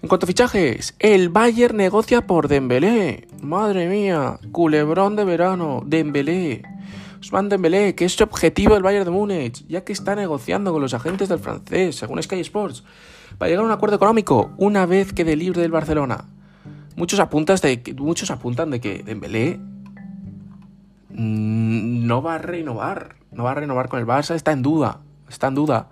En 0.03 0.09
cuanto 0.09 0.25
a 0.25 0.29
fichajes, 0.29 0.95
el 0.99 1.29
Bayern 1.29 1.77
negocia 1.77 2.27
por 2.27 2.49
Dembélé. 2.49 3.29
Madre 3.43 3.87
mía, 3.89 4.39
culebrón 4.51 5.17
de 5.17 5.25
verano, 5.25 5.83
Dembélé. 5.85 6.63
Usman 7.21 7.51
Dembélé, 7.51 7.95
que 7.95 8.07
es 8.07 8.15
su 8.15 8.25
objetivo 8.25 8.75
del 8.75 8.83
Bayern 8.83 9.05
de 9.05 9.11
Múnich, 9.11 9.67
ya 9.69 9.85
que 9.85 9.93
está 9.93 10.17
negociando 10.17 10.73
con 10.73 10.81
los 10.81 10.95
agentes 10.95 11.29
del 11.29 11.39
francés, 11.39 11.97
según 11.97 12.23
Sky 12.23 12.41
Sports, 12.41 12.83
para 13.37 13.51
llegar 13.51 13.65
a 13.65 13.67
un 13.67 13.73
acuerdo 13.73 13.97
económico 13.97 14.53
una 14.57 14.87
vez 14.87 15.13
quede 15.13 15.37
libre 15.37 15.61
del 15.61 15.71
Barcelona. 15.71 16.25
Muchos, 16.97 17.21
apuntas 17.21 17.61
de, 17.61 17.83
muchos 17.99 18.31
apuntan 18.31 18.71
de 18.71 18.81
que 18.81 19.03
Dembélé 19.03 19.61
no 21.11 22.23
va 22.23 22.37
a 22.37 22.39
renovar, 22.39 23.17
no 23.33 23.45
va 23.45 23.51
a 23.51 23.55
renovar 23.55 23.89
con 23.89 24.01
el 24.01 24.07
Barça, 24.07 24.35
está 24.35 24.53
en 24.53 24.63
duda, 24.63 25.01
está 25.29 25.49
en 25.49 25.55
duda. 25.55 25.89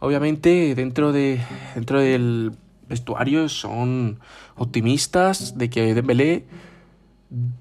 Obviamente 0.00 0.74
dentro 0.74 1.12
de 1.12 1.40
dentro 1.74 2.00
del 2.00 2.52
vestuario 2.88 3.48
son 3.48 4.18
optimistas 4.56 5.56
de 5.56 5.70
que 5.70 5.94
Dembélé 5.94 6.46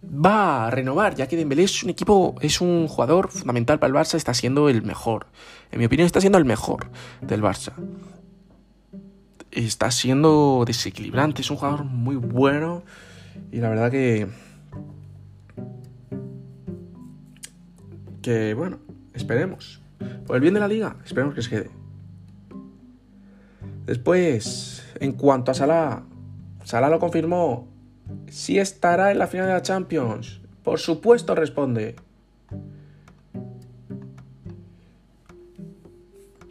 va 0.04 0.65
a 0.65 0.71
renovar, 0.71 1.15
ya 1.15 1.28
que 1.28 1.38
Dembélé 1.38 1.63
es 1.63 1.84
un 1.84 1.91
equipo, 1.91 2.36
es 2.41 2.60
un 2.60 2.88
jugador 2.88 3.30
fundamental 3.30 3.78
para 3.78 3.89
el 3.89 3.95
Barça, 3.95 4.15
está 4.15 4.34
siendo 4.34 4.67
el 4.67 4.82
mejor. 4.82 5.28
En 5.71 5.80
mi 5.80 5.86
opinión 5.86 6.08
está 6.08 6.19
siendo 6.19 6.39
el 6.39 6.45
mejor 6.45 6.88
del 7.21 7.41
Barça. 7.41 7.73
Está 9.52 9.91
siendo 9.91 10.63
desequilibrante, 10.65 11.41
es 11.41 11.52
un 11.52 11.58
jugador 11.58 11.84
muy 11.84 12.15
bueno 12.15 12.84
y 13.52 13.58
la 13.58 13.69
verdad 13.69 13.91
que 13.91 14.28
que 18.21 18.54
bueno, 18.54 18.80
esperemos. 19.13 19.82
Por 20.25 20.36
el 20.36 20.41
bien 20.41 20.54
de 20.54 20.60
la 20.60 20.67
liga, 20.67 20.97
esperemos 21.06 21.36
que 21.36 21.41
se 21.41 21.49
quede. 21.49 21.78
Después, 23.89 24.84
en 24.99 25.13
cuanto 25.13 25.49
a 25.49 25.56
Salah, 25.56 26.04
Salah 26.63 26.91
lo 26.91 26.99
confirmó 26.99 27.67
si 28.28 28.60
estará 28.60 29.10
en 29.12 29.17
la 29.17 29.25
final 29.25 29.47
de 29.47 29.54
la 29.54 29.63
Champions. 29.63 30.41
Por 30.62 30.78
supuesto, 30.78 31.34
responde. 31.34 31.95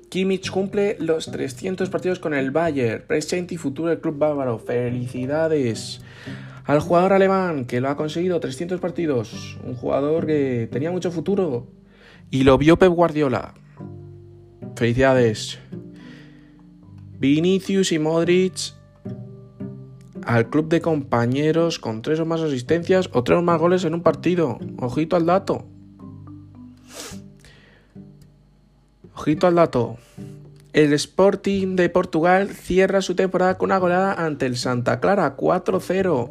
Kimmich 0.08 0.50
cumple 0.50 0.96
los 0.98 1.30
300 1.30 1.88
partidos 1.90 2.18
con 2.18 2.34
el 2.34 2.50
Bayern, 2.50 3.04
presente 3.06 3.54
y 3.54 3.56
futuro 3.56 3.90
del 3.90 4.00
club 4.00 4.18
bávaro. 4.18 4.58
Felicidades 4.58 6.00
al 6.64 6.80
jugador 6.80 7.12
alemán 7.12 7.66
que 7.66 7.80
lo 7.80 7.88
ha 7.88 7.96
conseguido 7.96 8.40
300 8.40 8.80
partidos. 8.80 9.56
Un 9.62 9.76
jugador 9.76 10.26
que 10.26 10.68
tenía 10.72 10.90
mucho 10.90 11.12
futuro 11.12 11.68
y 12.32 12.42
lo 12.42 12.58
vio 12.58 12.80
Pep 12.80 12.90
Guardiola. 12.90 13.54
Felicidades. 14.74 15.60
Vinicius 17.18 17.92
y 17.92 17.98
Modric 17.98 18.74
al 20.24 20.50
club 20.50 20.68
de 20.68 20.80
compañeros 20.80 21.78
con 21.78 22.02
tres 22.02 22.20
o 22.20 22.26
más 22.26 22.40
asistencias 22.42 23.08
o 23.12 23.24
tres 23.24 23.38
o 23.38 23.42
más 23.42 23.58
goles 23.58 23.84
en 23.84 23.94
un 23.94 24.02
partido. 24.02 24.58
Ojito 24.78 25.16
al 25.16 25.26
dato. 25.26 25.64
Ojito 29.14 29.46
al 29.46 29.54
dato. 29.56 29.96
El 30.72 30.92
Sporting 30.92 31.76
de 31.76 31.88
Portugal 31.88 32.50
cierra 32.50 33.02
su 33.02 33.16
temporada 33.16 33.56
con 33.56 33.68
una 33.68 33.78
goleada 33.78 34.12
ante 34.12 34.46
el 34.46 34.56
Santa 34.56 35.00
Clara 35.00 35.36
4-0. 35.36 36.30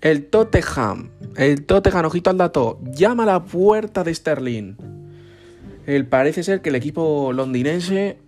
El 0.00 0.26
Tottenham, 0.26 1.10
el 1.36 1.64
Tottenham, 1.64 2.06
ojito 2.06 2.28
al 2.28 2.38
dato, 2.38 2.80
llama 2.92 3.22
a 3.22 3.26
la 3.26 3.44
puerta 3.44 4.02
de 4.02 4.12
Sterling. 4.12 4.74
El 5.86 6.06
parece 6.06 6.42
ser 6.42 6.60
que 6.60 6.70
el 6.70 6.74
equipo 6.74 7.32
londinense 7.32 8.18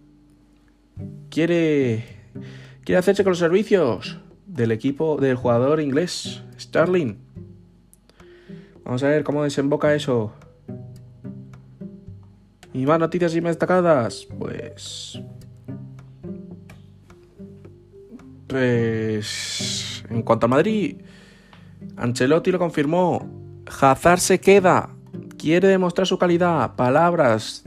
quiere 1.35 2.05
quiere 2.85 2.99
hacerse 2.99 3.25
con 3.25 3.33
los 3.33 3.39
servicios 3.41 4.19
del 4.47 4.71
equipo 4.71 5.17
del 5.17 5.37
jugador 5.37 5.81
inglés, 5.81 6.43
Sterling. 6.59 7.17
Vamos 8.85 9.03
a 9.03 9.09
ver 9.09 9.25
cómo 9.25 9.43
desemboca 9.43 9.95
eso. 9.95 10.33
Y 12.73 12.87
más 12.87 13.01
noticias 13.01 13.35
y 13.35 13.41
más 13.41 13.51
destacadas. 13.51 14.29
Pues. 14.39 15.21
Pues. 18.47 20.05
En 20.11 20.23
cuanto 20.23 20.47
a 20.47 20.49
Madrid, 20.51 21.01
Ancelotti 21.97 22.53
lo 22.53 22.59
confirmó. 22.59 23.29
Hazard 23.81 24.21
se 24.21 24.39
queda. 24.39 24.91
Quiere 25.39 25.69
demostrar 25.69 26.07
su 26.07 26.19
calidad. 26.19 26.77
Palabras 26.77 27.65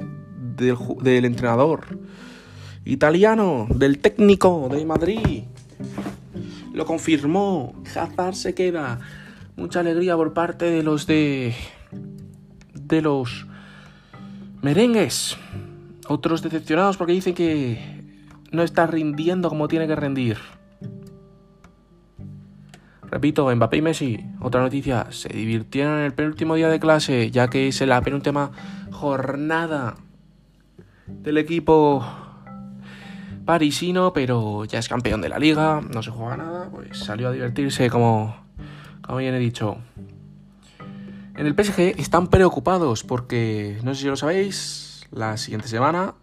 del, 0.55 0.77
del 1.01 1.25
entrenador 1.25 2.06
italiano, 2.87 3.67
del 3.69 3.99
técnico 3.99 4.69
de 4.71 4.85
Madrid. 4.85 5.43
Lo 6.73 6.85
confirmó. 6.85 7.73
Hazard 7.95 8.35
se 8.35 8.55
queda. 8.55 8.99
Mucha 9.55 9.81
alegría 9.81 10.15
por 10.15 10.33
parte 10.33 10.65
de 10.65 10.83
los 10.83 11.05
de. 11.05 11.53
de 12.73 13.01
los 13.01 13.45
merengues. 14.61 15.37
Otros 16.07 16.41
decepcionados 16.41 16.97
porque 16.97 17.13
dicen 17.13 17.33
que 17.33 18.03
no 18.51 18.63
está 18.63 18.87
rindiendo 18.87 19.49
como 19.49 19.67
tiene 19.67 19.87
que 19.87 19.95
rendir. 19.95 20.37
Repito, 23.09 23.53
Mbappé 23.53 23.77
y 23.77 23.81
Messi, 23.81 24.25
otra 24.41 24.61
noticia, 24.61 25.07
se 25.11 25.29
divirtieron 25.29 25.99
en 25.99 26.05
el 26.05 26.13
penúltimo 26.13 26.55
día 26.55 26.67
de 26.69 26.79
clase, 26.79 27.31
ya 27.31 27.47
que 27.49 27.69
es 27.69 27.79
la 27.81 28.01
penúltima 28.01 28.51
jornada 28.91 29.95
del 31.07 31.37
equipo 31.37 32.05
parisino, 33.47 34.13
pero 34.13 34.65
ya 34.65 34.77
es 34.77 34.87
campeón 34.87 35.21
de 35.21 35.29
la 35.29 35.39
liga, 35.39 35.81
no 35.81 36.03
se 36.03 36.11
juega 36.11 36.37
nada, 36.37 36.69
pues 36.69 36.99
salió 36.99 37.29
a 37.29 37.31
divertirse 37.31 37.89
como, 37.89 38.35
como 39.01 39.17
bien 39.17 39.33
he 39.33 39.39
dicho. 39.39 39.77
En 41.35 41.47
el 41.47 41.55
PSG 41.55 41.99
están 41.99 42.27
preocupados 42.27 43.03
porque, 43.03 43.79
no 43.83 43.95
sé 43.95 44.01
si 44.01 44.07
lo 44.07 44.17
sabéis, 44.17 45.07
la 45.11 45.37
siguiente 45.37 45.67
semana, 45.67 46.13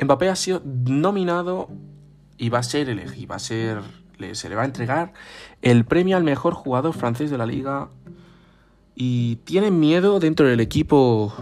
Mbappé 0.00 0.28
ha 0.28 0.36
sido 0.36 0.62
nominado 0.64 1.70
y 2.36 2.50
va 2.50 2.58
a 2.58 2.62
ser 2.62 2.90
elegido, 2.90 3.28
va 3.28 3.36
a 3.36 3.40
ser, 3.40 3.80
se 4.32 4.48
le 4.48 4.54
va 4.54 4.62
a 4.62 4.66
entregar 4.66 5.14
el 5.62 5.84
premio 5.86 6.16
al 6.16 6.24
mejor 6.24 6.52
jugador 6.52 6.92
francés 6.92 7.30
de 7.30 7.38
la 7.38 7.46
liga 7.46 7.88
y 8.94 9.36
tiene 9.44 9.70
miedo 9.70 10.20
dentro 10.20 10.46
del 10.46 10.60
equipo 10.60 11.32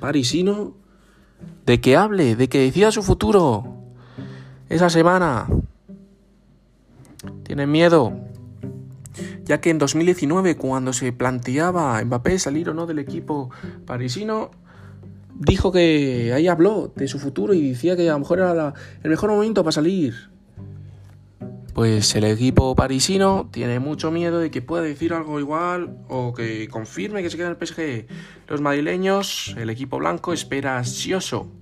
parisino 0.00 0.72
de 1.66 1.80
que 1.80 1.96
hable, 1.96 2.36
de 2.36 2.48
que 2.48 2.60
decida 2.60 2.90
su 2.90 3.02
futuro 3.02 3.77
esa 4.68 4.90
semana. 4.90 5.46
Tienen 7.42 7.70
miedo, 7.70 8.12
ya 9.44 9.60
que 9.60 9.70
en 9.70 9.78
2019, 9.78 10.56
cuando 10.56 10.92
se 10.92 11.12
planteaba 11.12 12.02
Mbappé 12.04 12.38
salir 12.38 12.68
o 12.68 12.74
no 12.74 12.86
del 12.86 12.98
equipo 12.98 13.50
parisino, 13.86 14.50
dijo 15.34 15.72
que 15.72 16.32
ahí 16.34 16.48
habló 16.48 16.92
de 16.94 17.08
su 17.08 17.18
futuro 17.18 17.54
y 17.54 17.70
decía 17.70 17.96
que 17.96 18.08
a 18.08 18.12
lo 18.12 18.18
mejor 18.20 18.40
era 18.40 18.74
el 19.02 19.10
mejor 19.10 19.30
momento 19.30 19.62
para 19.62 19.72
salir. 19.72 20.14
Pues 21.72 22.16
el 22.16 22.24
equipo 22.24 22.74
parisino 22.74 23.48
tiene 23.52 23.78
mucho 23.78 24.10
miedo 24.10 24.40
de 24.40 24.50
que 24.50 24.62
pueda 24.62 24.82
decir 24.82 25.12
algo 25.12 25.38
igual 25.38 25.96
o 26.08 26.34
que 26.34 26.66
confirme 26.68 27.22
que 27.22 27.30
se 27.30 27.36
queda 27.36 27.46
en 27.46 27.56
el 27.58 27.66
PSG. 27.66 28.06
Los 28.48 28.60
madrileños, 28.60 29.54
el 29.56 29.70
equipo 29.70 29.98
blanco, 29.98 30.32
espera 30.32 30.76
ansioso. 30.76 31.52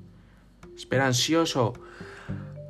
Espera 0.75 1.07
ansioso. 1.07 1.75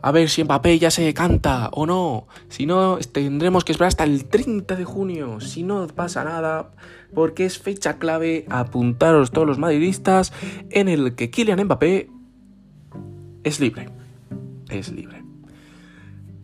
A 0.06 0.12
ver 0.12 0.30
si 0.30 0.44
Mbappé 0.44 0.78
ya 0.78 0.92
se 0.92 1.12
canta 1.14 1.68
o 1.72 1.84
no. 1.84 2.28
Si 2.48 2.64
no, 2.64 2.96
tendremos 3.10 3.64
que 3.64 3.72
esperar 3.72 3.88
hasta 3.88 4.04
el 4.04 4.26
30 4.26 4.76
de 4.76 4.84
junio. 4.84 5.40
Si 5.40 5.64
no 5.64 5.84
pasa 5.88 6.22
nada, 6.22 6.70
porque 7.12 7.44
es 7.44 7.58
fecha 7.58 7.98
clave, 7.98 8.46
apuntaros 8.48 9.32
todos 9.32 9.48
los 9.48 9.58
madridistas, 9.58 10.32
en 10.70 10.88
el 10.88 11.16
que 11.16 11.30
Kylian 11.30 11.64
Mbappé 11.64 12.08
es 13.42 13.58
libre. 13.58 13.88
Es 14.68 14.92
libre. 14.92 15.24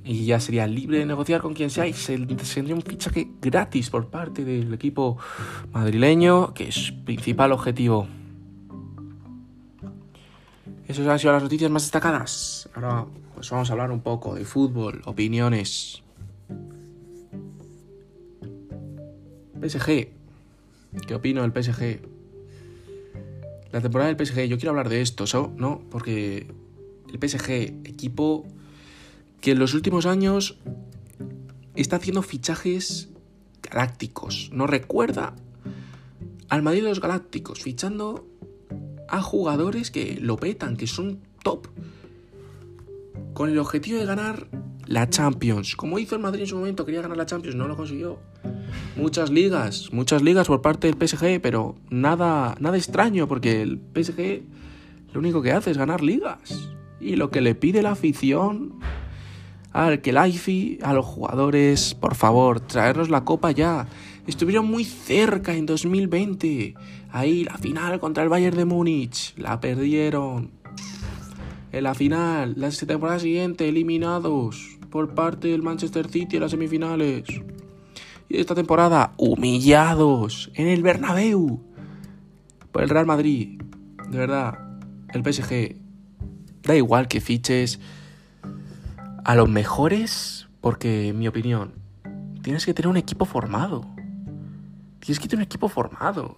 Y 0.02 0.24
ya 0.24 0.40
sería 0.40 0.66
libre 0.66 0.98
de 0.98 1.06
negociar 1.06 1.40
con 1.40 1.54
quien 1.54 1.70
sea 1.70 1.86
y 1.86 1.92
tendría 1.92 2.74
un 2.74 2.82
fichaje 2.82 3.30
gratis 3.40 3.90
por 3.90 4.10
parte 4.10 4.44
del 4.44 4.74
equipo 4.74 5.18
madrileño, 5.70 6.52
que 6.52 6.66
es 6.66 6.92
principal 7.04 7.52
objetivo. 7.52 8.08
Esas 10.88 11.06
han 11.06 11.20
sido 11.20 11.32
las 11.32 11.44
noticias 11.44 11.70
más 11.70 11.82
destacadas. 11.82 12.68
Ahora 12.74 13.06
pues 13.42 13.50
vamos 13.50 13.70
a 13.70 13.72
hablar 13.72 13.90
un 13.90 14.02
poco 14.02 14.36
de 14.36 14.44
fútbol, 14.44 15.02
opiniones. 15.04 16.04
PSG. 19.60 20.12
¿Qué 21.08 21.14
opino 21.16 21.42
del 21.42 21.50
PSG? 21.50 22.02
La 23.72 23.80
temporada 23.80 24.14
del 24.14 24.24
PSG, 24.24 24.44
yo 24.44 24.58
quiero 24.58 24.70
hablar 24.70 24.88
de 24.88 25.00
esto, 25.00 25.24
¿no? 25.56 25.82
Porque 25.90 26.46
el 27.12 27.28
PSG, 27.28 27.50
equipo 27.82 28.46
que 29.40 29.50
en 29.50 29.58
los 29.58 29.74
últimos 29.74 30.06
años 30.06 30.56
está 31.74 31.96
haciendo 31.96 32.22
fichajes 32.22 33.08
galácticos. 33.60 34.50
No 34.52 34.68
recuerda 34.68 35.34
al 36.48 36.62
Madrid 36.62 36.82
de 36.84 36.90
los 36.90 37.00
Galácticos, 37.00 37.60
fichando 37.60 38.24
a 39.08 39.20
jugadores 39.20 39.90
que 39.90 40.16
lo 40.20 40.36
petan, 40.36 40.76
que 40.76 40.86
son 40.86 41.18
top. 41.42 41.66
Con 43.34 43.50
el 43.50 43.58
objetivo 43.58 43.98
de 43.98 44.06
ganar 44.06 44.48
la 44.86 45.08
Champions. 45.08 45.76
Como 45.76 45.98
hizo 45.98 46.14
el 46.14 46.22
Madrid 46.22 46.42
en 46.42 46.46
su 46.46 46.56
momento, 46.56 46.84
quería 46.84 47.02
ganar 47.02 47.16
la 47.16 47.26
Champions, 47.26 47.56
no 47.56 47.66
lo 47.66 47.76
consiguió 47.76 48.18
muchas 48.96 49.30
ligas, 49.30 49.88
muchas 49.92 50.22
ligas 50.22 50.46
por 50.46 50.62
parte 50.62 50.90
del 50.90 51.08
PSG, 51.08 51.40
pero 51.40 51.76
nada, 51.90 52.54
nada 52.60 52.76
extraño 52.76 53.26
porque 53.26 53.62
el 53.62 53.80
PSG 53.94 54.42
lo 55.12 55.20
único 55.20 55.42
que 55.42 55.52
hace 55.52 55.70
es 55.70 55.78
ganar 55.78 56.02
ligas. 56.02 56.70
Y 57.00 57.16
lo 57.16 57.30
que 57.30 57.40
le 57.40 57.54
pide 57.54 57.82
la 57.82 57.92
afición 57.92 58.78
al 59.72 60.00
Kelaifi, 60.00 60.78
a 60.82 60.92
los 60.92 61.04
jugadores, 61.04 61.94
por 61.94 62.14
favor, 62.14 62.60
traernos 62.60 63.10
la 63.10 63.24
copa 63.24 63.50
ya. 63.50 63.88
Estuvieron 64.26 64.66
muy 64.66 64.84
cerca 64.84 65.54
en 65.54 65.66
2020. 65.66 66.74
Ahí 67.10 67.44
la 67.44 67.58
final 67.58 67.98
contra 67.98 68.22
el 68.22 68.28
Bayern 68.28 68.56
de 68.56 68.64
Múnich. 68.64 69.34
La 69.36 69.60
perdieron. 69.60 70.61
En 71.72 71.84
la 71.84 71.94
final, 71.94 72.54
la 72.56 72.70
temporada 72.70 73.18
siguiente, 73.18 73.68
eliminados 73.68 74.78
por 74.90 75.14
parte 75.14 75.48
del 75.48 75.62
Manchester 75.62 76.08
City 76.08 76.36
en 76.36 76.42
las 76.42 76.50
semifinales 76.50 77.24
esta 78.40 78.54
temporada 78.54 79.12
humillados 79.16 80.50
en 80.54 80.68
el 80.68 80.82
Bernabéu 80.82 81.60
por 82.70 82.82
el 82.82 82.88
Real 82.88 83.06
Madrid. 83.06 83.60
De 84.08 84.18
verdad, 84.18 84.58
el 85.12 85.22
PSG 85.22 85.76
da 86.62 86.76
igual 86.76 87.08
que 87.08 87.20
fiches 87.20 87.80
a 89.24 89.34
los 89.34 89.48
mejores 89.48 90.48
porque, 90.60 91.08
en 91.08 91.18
mi 91.18 91.28
opinión, 91.28 91.74
tienes 92.42 92.64
que 92.64 92.74
tener 92.74 92.88
un 92.88 92.96
equipo 92.96 93.24
formado. 93.24 93.86
Tienes 95.04 95.18
que 95.18 95.26
tener 95.26 95.40
un 95.40 95.46
equipo 95.46 95.68
formado. 95.68 96.36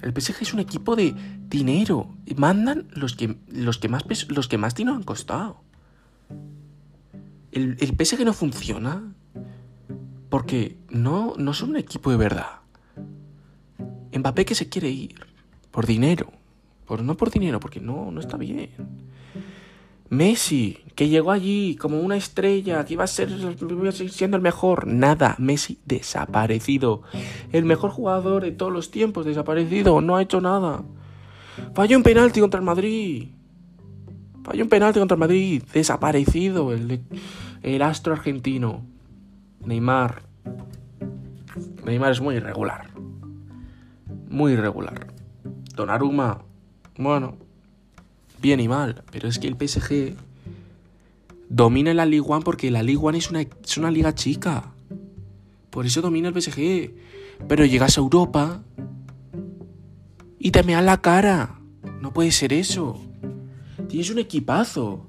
El 0.00 0.18
PSG 0.18 0.40
es 0.40 0.54
un 0.54 0.60
equipo 0.60 0.96
de 0.96 1.14
dinero. 1.50 2.16
Mandan 2.34 2.88
los 2.92 3.14
que, 3.14 3.36
los 3.48 3.76
que, 3.76 3.90
más, 3.90 4.04
los 4.30 4.48
que 4.48 4.56
más 4.56 4.74
dinero 4.74 4.96
han 4.96 5.02
costado. 5.02 5.60
El, 7.52 7.76
el 7.78 7.94
PSG 7.94 8.24
no 8.24 8.32
funciona 8.32 9.02
porque 10.30 10.78
no, 10.88 11.34
no 11.36 11.52
son 11.52 11.70
un 11.70 11.76
equipo 11.76 12.10
de 12.10 12.16
verdad. 12.16 12.60
Mbappé 14.16 14.46
que 14.46 14.54
se 14.54 14.70
quiere 14.70 14.88
ir. 14.88 15.20
Por 15.70 15.84
dinero. 15.84 16.32
Por, 16.86 17.02
no 17.02 17.18
por 17.18 17.30
dinero, 17.30 17.60
porque 17.60 17.80
no, 17.80 18.10
no 18.10 18.20
está 18.20 18.38
bien. 18.38 18.70
Messi, 20.08 20.78
que 20.94 21.08
llegó 21.08 21.32
allí 21.32 21.76
como 21.76 22.00
una 22.00 22.16
estrella, 22.16 22.84
que 22.84 22.94
iba 22.94 23.04
a 23.04 23.08
ser 23.08 23.30
siendo 24.10 24.36
el 24.36 24.42
mejor. 24.42 24.86
Nada, 24.86 25.36
Messi 25.38 25.78
desaparecido. 25.84 27.02
El 27.52 27.64
mejor 27.64 27.90
jugador 27.90 28.42
de 28.42 28.52
todos 28.52 28.72
los 28.72 28.90
tiempos, 28.90 29.26
desaparecido, 29.26 30.00
no 30.00 30.16
ha 30.16 30.22
hecho 30.22 30.40
nada. 30.40 30.84
Falló 31.74 31.96
un 31.96 32.02
penalti 32.02 32.40
contra 32.40 32.60
el 32.60 32.66
Madrid. 32.66 33.28
Falló 34.44 34.62
un 34.62 34.70
penalti 34.70 34.98
contra 34.98 35.16
el 35.16 35.20
Madrid, 35.20 35.62
desaparecido 35.72 36.72
el, 36.72 37.02
el 37.62 37.82
astro 37.82 38.12
argentino. 38.12 38.84
Neymar. 39.64 40.22
Neymar 41.84 42.12
es 42.12 42.20
muy 42.20 42.36
irregular. 42.36 42.90
Muy 44.28 44.52
irregular. 44.52 45.08
Donnarumma, 45.74 46.42
bueno, 46.96 47.36
bien 48.40 48.60
y 48.60 48.68
mal, 48.68 49.02
pero 49.10 49.28
es 49.28 49.38
que 49.38 49.48
el 49.48 49.56
PSG 49.56 50.14
domina 51.48 51.94
la 51.94 52.06
Ligue 52.06 52.22
1 52.26 52.40
porque 52.40 52.70
la 52.70 52.82
Ligue 52.82 52.98
1 52.98 53.18
es 53.18 53.30
una, 53.30 53.40
es 53.40 53.78
una 53.78 53.90
liga 53.90 54.14
chica. 54.14 54.72
Por 55.70 55.86
eso 55.86 56.00
domina 56.00 56.28
el 56.28 56.40
PSG. 56.40 56.94
Pero 57.48 57.64
llegas 57.64 57.98
a 57.98 58.00
Europa 58.00 58.62
y 60.38 60.50
te 60.50 60.62
mean 60.62 60.86
la 60.86 61.02
cara. 61.02 61.60
No 62.00 62.12
puede 62.12 62.30
ser 62.30 62.52
eso. 62.52 63.00
Tienes 63.88 64.10
un 64.10 64.18
equipazo. 64.18 65.06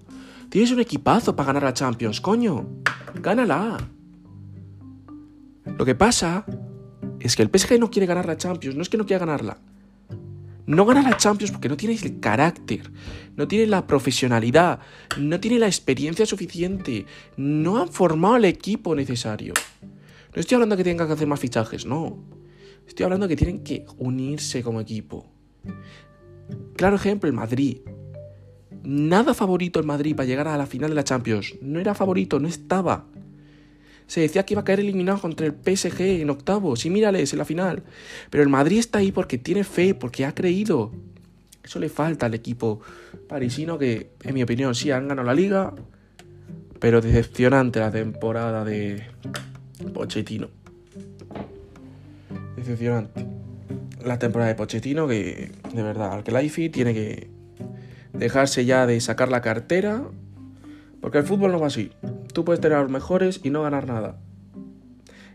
Tienes 0.49 0.71
un 0.71 0.79
equipazo 0.79 1.35
para 1.35 1.47
ganar 1.47 1.63
la 1.63 1.73
Champions, 1.73 2.21
coño. 2.21 2.67
Gánala. 3.21 3.77
Lo 5.77 5.85
que 5.85 5.95
pasa 5.95 6.45
es 7.19 7.35
que 7.35 7.43
el 7.43 7.49
PSG 7.49 7.79
no 7.79 7.89
quiere 7.89 8.05
ganar 8.05 8.25
la 8.25 8.37
Champions, 8.37 8.75
no 8.75 8.81
es 8.81 8.89
que 8.89 8.97
no 8.97 9.05
quiera 9.05 9.25
ganarla. 9.25 9.57
No 10.67 10.85
gana 10.85 11.01
la 11.01 11.15
Champions 11.15 11.51
porque 11.51 11.69
no 11.69 11.77
tiene 11.77 11.95
el 11.95 12.19
carácter, 12.19 12.91
no 13.37 13.47
tiene 13.47 13.67
la 13.67 13.87
profesionalidad, 13.87 14.79
no 15.17 15.39
tiene 15.39 15.59
la 15.59 15.67
experiencia 15.67 16.25
suficiente, 16.25 17.05
no 17.37 17.81
han 17.81 17.87
formado 17.87 18.35
el 18.35 18.45
equipo 18.45 18.93
necesario. 18.93 19.53
No 20.35 20.41
estoy 20.41 20.55
hablando 20.55 20.75
que 20.75 20.83
tengan 20.83 21.07
que 21.07 21.13
hacer 21.13 21.27
más 21.27 21.39
fichajes, 21.39 21.85
no. 21.85 22.17
Estoy 22.85 23.05
hablando 23.05 23.29
que 23.29 23.37
tienen 23.37 23.63
que 23.63 23.85
unirse 23.97 24.61
como 24.61 24.81
equipo. 24.81 25.25
Claro 26.75 26.97
ejemplo, 26.97 27.29
el 27.29 27.33
Madrid. 27.33 27.79
Nada 28.83 29.33
favorito 29.33 29.79
el 29.79 29.85
Madrid 29.85 30.15
para 30.17 30.27
llegar 30.27 30.49
a 30.49 30.57
la 30.57 30.65
final 30.67 30.89
de 30.89 30.95
la 30.95 31.03
Champions. 31.05 31.55
No 31.61 31.79
era 31.79 31.95
favorito, 31.95 32.39
no 32.41 32.47
estaba 32.49 33.07
se 34.07 34.21
decía 34.21 34.45
que 34.45 34.53
iba 34.53 34.61
a 34.61 34.65
caer 34.65 34.79
eliminado 34.79 35.19
contra 35.19 35.45
el 35.45 35.53
PSG 35.53 36.01
en 36.21 36.29
octavos. 36.29 36.85
Y 36.85 36.89
mírales 36.89 37.33
en 37.33 37.39
la 37.39 37.45
final. 37.45 37.83
Pero 38.29 38.41
el 38.41 38.49
Madrid 38.49 38.79
está 38.79 38.99
ahí 38.99 39.11
porque 39.11 39.37
tiene 39.37 39.63
fe, 39.63 39.93
porque 39.93 40.25
ha 40.25 40.33
creído. 40.33 40.91
Eso 41.63 41.79
le 41.79 41.89
falta 41.89 42.25
al 42.25 42.33
equipo 42.33 42.79
parisino 43.27 43.77
que, 43.77 44.11
en 44.23 44.33
mi 44.33 44.41
opinión, 44.41 44.73
sí 44.73 44.91
han 44.91 45.09
ganado 45.09 45.27
la 45.27 45.33
liga. 45.33 45.73
Pero 46.79 47.01
decepcionante 47.01 47.79
la 47.79 47.91
temporada 47.91 48.63
de 48.63 49.03
Pochettino. 49.93 50.49
Decepcionante. 52.55 53.25
La 54.05 54.17
temporada 54.19 54.49
de 54.49 54.55
Pochettino 54.55 55.07
que, 55.07 55.51
de 55.73 55.83
verdad, 55.83 56.13
al 56.13 56.23
que 56.23 56.31
Laifi 56.31 56.69
tiene 56.69 56.93
que 56.93 57.27
dejarse 58.13 58.63
ya 58.63 58.85
de 58.87 59.01
sacar 59.01 59.29
la 59.29 59.41
cartera. 59.41 60.03
Porque 61.01 61.17
el 61.17 61.25
fútbol 61.25 61.51
no 61.51 61.59
va 61.59 61.67
así. 61.67 61.91
Tú 62.37 62.45
puedes 62.45 62.61
tener 62.61 62.77
a 62.77 62.83
los 62.83 62.91
mejores 62.91 63.41
y 63.43 63.49
no 63.49 63.63
ganar 63.63 63.87
nada. 63.87 64.19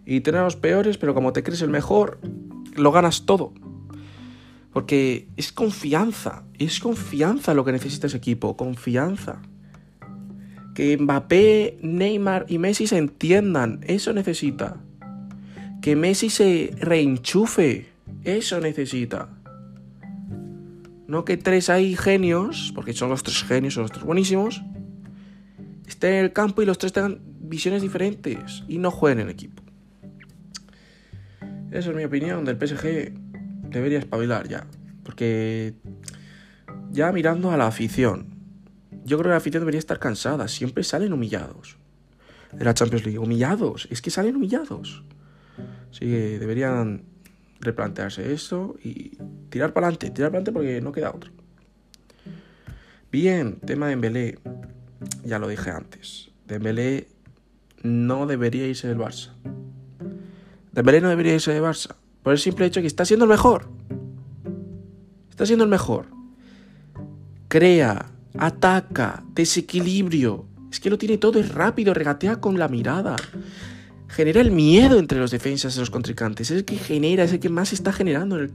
Y 0.07 0.21
tener 0.21 0.41
a 0.41 0.45
los 0.45 0.55
peores, 0.55 0.99
pero 0.99 1.15
como 1.15 1.33
te 1.33 1.43
crees 1.43 1.61
el 1.61 1.69
mejor, 1.69 2.21
lo 2.77 2.93
ganas 2.93 3.27
todo. 3.27 3.53
Porque 4.73 5.27
es 5.37 5.51
confianza. 5.51 6.45
Es 6.61 6.79
confianza 6.79 7.55
lo 7.55 7.65
que 7.65 7.73
necesita 7.73 8.07
ese 8.07 8.19
equipo, 8.19 8.57
confianza. 8.57 9.43
Que 10.77 10.97
Mbappé, 10.97 11.81
Neymar 11.83 12.47
y 12.49 12.59
Messi 12.59 12.87
se 12.87 12.99
entiendan, 12.99 13.81
eso 13.83 14.13
necesita. 14.13 14.77
Que 15.81 15.97
Messi 15.97 16.31
se 16.31 16.71
reenchufe, 16.79 17.89
eso 18.23 18.61
necesita. 18.61 19.29
No 21.09 21.25
que 21.25 21.37
tres 21.37 21.69
hay 21.69 21.97
genios, 21.97 22.71
porque 22.77 22.93
son 22.93 23.11
los 23.11 23.25
tres 23.25 23.43
genios, 23.43 23.75
son 23.75 23.83
los 23.83 23.91
tres 23.91 24.05
buenísimos, 24.05 24.63
en 26.11 26.25
el 26.25 26.33
campo 26.33 26.63
y 26.63 26.67
los 26.67 26.79
tres 26.79 26.93
tengan 26.93 27.21
visiones 27.41 27.83
diferentes 27.83 28.65
y 28.69 28.79
no 28.79 28.91
jueguen 28.91 29.21
en 29.21 29.29
equipo. 29.31 29.63
Esa 31.71 31.91
es 31.91 31.97
mi 31.97 32.05
opinión 32.05 32.45
del 32.45 32.57
PSG. 32.57 33.13
Debería 33.71 33.99
espabilar 33.99 34.49
ya. 34.49 34.67
Porque 35.05 35.75
ya 36.91 37.11
mirando 37.13 37.51
a 37.51 37.57
la 37.57 37.67
afición, 37.67 38.27
yo 39.05 39.17
creo 39.17 39.25
que 39.25 39.31
la 39.31 39.37
afición 39.37 39.63
debería 39.63 39.79
estar 39.79 39.99
cansada. 39.99 40.49
Siempre 40.49 40.85
salen 40.85 41.13
humillados 41.13 41.79
de 42.53 42.65
la 42.65 42.75
Champions 42.75 43.05
League. 43.05 43.19
Humillados, 43.19 43.89
es 43.91 44.03
que 44.03 44.11
salen 44.11 44.37
humillados. 44.37 45.03
Así 45.91 46.01
que 46.01 46.39
deberían 46.39 47.05
replantearse 47.61 48.33
esto 48.33 48.77
y 48.83 49.17
tirar 49.49 49.73
para 49.73 49.87
adelante. 49.87 50.11
Tirar 50.11 50.31
para 50.31 50.43
adelante 50.43 50.53
porque 50.53 50.81
no 50.81 50.93
queda 50.93 51.11
otro. 51.11 51.33
Bien, 53.11 53.61
tema 53.61 53.87
de 53.87 53.91
Dembélé. 53.91 54.39
Ya 55.25 55.39
lo 55.39 55.49
dije 55.49 55.71
antes. 55.71 56.31
Dembélé 56.47 57.09
no 57.83 58.27
debería 58.27 58.67
irse 58.67 58.89
del 58.89 58.99
Barça. 58.99 59.31
Dembélé 60.73 61.01
no 61.01 61.09
debería 61.09 61.35
irse 61.35 61.53
de 61.53 61.61
Barça. 61.61 61.95
Por 62.23 62.33
el 62.33 62.39
simple 62.39 62.67
hecho 62.67 62.81
que 62.81 62.87
está 62.87 63.05
siendo 63.05 63.25
el 63.25 63.31
mejor. 63.31 63.69
Está 65.31 65.47
siendo 65.47 65.65
el 65.65 65.71
mejor. 65.71 66.07
Crea, 67.49 68.11
ataca, 68.39 69.25
desequilibrio. 69.35 70.47
Es 70.71 70.81
que 70.81 70.91
lo 70.91 70.99
tiene 70.99 71.19
todo, 71.19 71.39
es 71.39 71.53
rápido, 71.53 71.93
regatea 71.93 72.41
con 72.41 72.59
la 72.59 72.69
mirada. 72.69 73.17
Genera 74.09 74.41
el 74.41 74.53
miedo 74.53 74.99
entre 74.99 75.19
los 75.19 75.31
defensas 75.31 75.77
y 75.77 75.81
los 75.81 75.91
contrincantes. 75.91 76.51
Es 76.51 76.59
el 76.59 76.65
que 76.65 76.77
genera, 76.77 77.25
es 77.25 77.33
el 77.33 77.41
que 77.41 77.49
más 77.49 77.73
está 77.73 77.93
generando 77.93 78.39
en 78.39 78.45
el, 78.45 78.53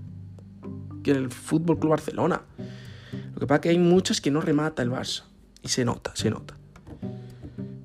en 1.11 1.15
el 1.15 1.29
Fútbol 1.29 1.77
Club 1.79 1.91
Barcelona. 1.91 2.41
Lo 3.33 3.39
que 3.39 3.47
pasa 3.47 3.55
es 3.55 3.61
que 3.61 3.69
hay 3.69 3.79
muchas 3.79 4.21
que 4.21 4.31
no 4.31 4.41
remata 4.41 4.81
el 4.81 4.89
Barça. 4.89 5.23
Se 5.67 5.83
nota, 5.85 6.15
se 6.15 6.29
nota. 6.29 6.57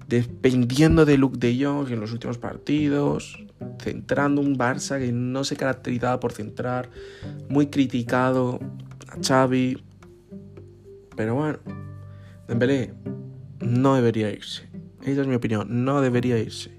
Dependiendo 0.06 1.04
de 1.04 1.18
Luke 1.18 1.38
de 1.38 1.64
Jong 1.64 1.90
en 1.90 2.00
los 2.00 2.12
últimos 2.12 2.38
partidos, 2.38 3.44
centrando 3.80 4.40
un 4.40 4.56
Barça 4.56 4.98
que 4.98 5.10
no 5.10 5.42
se 5.44 5.56
caracterizaba 5.56 6.20
por 6.20 6.32
centrar, 6.32 6.90
muy 7.48 7.66
criticado 7.66 8.60
a 9.08 9.16
Xavi. 9.20 9.82
Pero 11.16 11.34
bueno, 11.34 11.58
Dembélé 12.46 12.94
no 13.60 13.94
debería 13.96 14.30
irse. 14.30 14.68
Esa 15.02 15.22
es 15.22 15.26
mi 15.26 15.34
opinión, 15.34 15.84
no 15.84 16.00
debería 16.00 16.38
irse. 16.38 16.70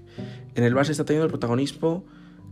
En 0.54 0.64
el 0.64 0.74
Barça 0.74 0.90
está 0.90 1.04
teniendo 1.04 1.26
el 1.26 1.30
protagonismo 1.30 2.06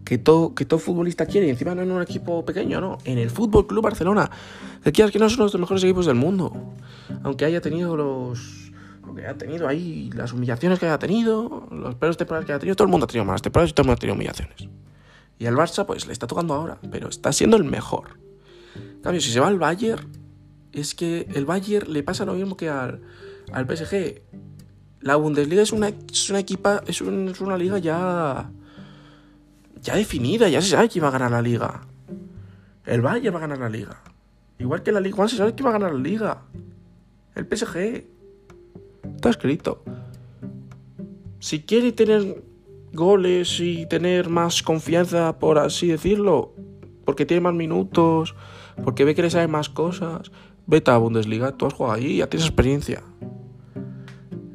que 0.04 0.18
todo, 0.18 0.54
que 0.54 0.64
todo 0.64 0.78
futbolista 0.78 1.26
quiere. 1.26 1.46
Y 1.46 1.50
encima 1.50 1.74
no 1.74 1.82
en 1.82 1.90
un 1.90 2.02
equipo 2.02 2.44
pequeño, 2.44 2.80
no. 2.80 2.98
En 3.04 3.18
el 3.18 3.30
Fútbol 3.30 3.66
Club 3.66 3.82
Barcelona. 3.82 4.30
Que 4.82 4.92
quieras 4.92 5.12
que 5.12 5.18
no 5.18 5.28
son 5.30 5.44
los 5.44 5.58
mejores 5.58 5.82
equipos 5.84 6.06
del 6.06 6.16
mundo. 6.16 6.52
Aunque 7.22 7.44
haya 7.44 7.60
tenido 7.60 7.96
los 7.96 8.62
que 9.14 9.26
ha 9.26 9.36
tenido 9.36 9.68
ahí, 9.68 10.10
las 10.14 10.32
humillaciones 10.32 10.78
que 10.78 10.86
haya 10.86 10.98
tenido, 10.98 11.68
los 11.70 11.94
peores 11.96 12.16
temporadas 12.16 12.46
que 12.46 12.52
haya 12.52 12.60
tenido, 12.60 12.76
todo 12.76 12.86
el 12.86 12.90
mundo 12.90 13.04
ha 13.04 13.06
tenido 13.06 13.24
malas 13.24 13.42
temporadas 13.42 13.70
y 13.70 13.74
todo 13.74 13.82
el 13.82 13.86
mundo 13.88 13.96
ha 13.96 14.00
tenido 14.00 14.14
humillaciones. 14.14 14.68
Y 15.38 15.46
al 15.46 15.54
Barça, 15.54 15.84
pues 15.84 16.06
le 16.06 16.12
está 16.12 16.26
tocando 16.26 16.54
ahora, 16.54 16.78
pero 16.90 17.08
está 17.08 17.32
siendo 17.32 17.56
el 17.56 17.64
mejor. 17.64 18.16
En 18.76 19.02
cambio, 19.02 19.20
si 19.20 19.30
se 19.30 19.40
va 19.40 19.48
al 19.48 19.58
Bayern, 19.58 20.06
es 20.72 20.94
que 20.94 21.26
el 21.34 21.44
Bayern 21.44 21.92
le 21.92 22.02
pasa 22.02 22.24
lo 22.24 22.34
mismo 22.34 22.56
que 22.56 22.68
al, 22.68 23.02
al 23.52 23.66
PSG. 23.66 24.22
La 25.00 25.16
Bundesliga 25.16 25.62
es 25.62 25.72
una, 25.72 25.88
es 25.88 26.30
una 26.30 26.38
equipa, 26.38 26.82
es, 26.86 27.00
es 27.00 27.40
una 27.40 27.58
liga 27.58 27.78
ya. 27.78 28.50
Ya 29.82 29.96
definida, 29.96 30.48
ya 30.48 30.62
se 30.62 30.68
sabe 30.68 30.88
quién 30.88 31.04
va 31.04 31.08
a 31.08 31.12
ganar 31.12 31.30
la 31.30 31.42
liga. 31.42 31.82
El 32.86 33.02
Bayern 33.02 33.34
va 33.34 33.38
a 33.38 33.42
ganar 33.42 33.58
la 33.58 33.68
liga. 33.68 34.00
Igual 34.58 34.82
que 34.82 34.92
la 34.92 35.00
Liga 35.00 35.16
Juan 35.16 35.28
se 35.28 35.36
sabe 35.36 35.54
quién 35.54 35.66
va 35.66 35.70
a 35.70 35.78
ganar 35.78 35.92
la 35.92 36.00
liga. 36.00 36.42
El 37.34 37.46
PSG. 37.46 38.04
Está 39.16 39.30
escrito. 39.30 39.82
Si 41.40 41.62
quiere 41.62 41.92
tener 41.92 42.42
goles 42.92 43.58
y 43.58 43.86
tener 43.86 44.28
más 44.28 44.62
confianza, 44.62 45.38
por 45.38 45.58
así 45.58 45.88
decirlo, 45.88 46.54
porque 47.04 47.26
tiene 47.26 47.40
más 47.40 47.54
minutos, 47.54 48.36
porque 48.84 49.04
ve 49.04 49.14
que 49.14 49.22
le 49.22 49.30
saben 49.30 49.50
más 49.50 49.68
cosas, 49.68 50.30
vete 50.66 50.90
a 50.90 50.98
Bundesliga, 50.98 51.56
tú 51.56 51.66
has 51.66 51.74
jugado 51.74 51.96
ahí, 51.96 52.18
ya 52.18 52.28
tienes 52.28 52.46
experiencia. 52.46 53.02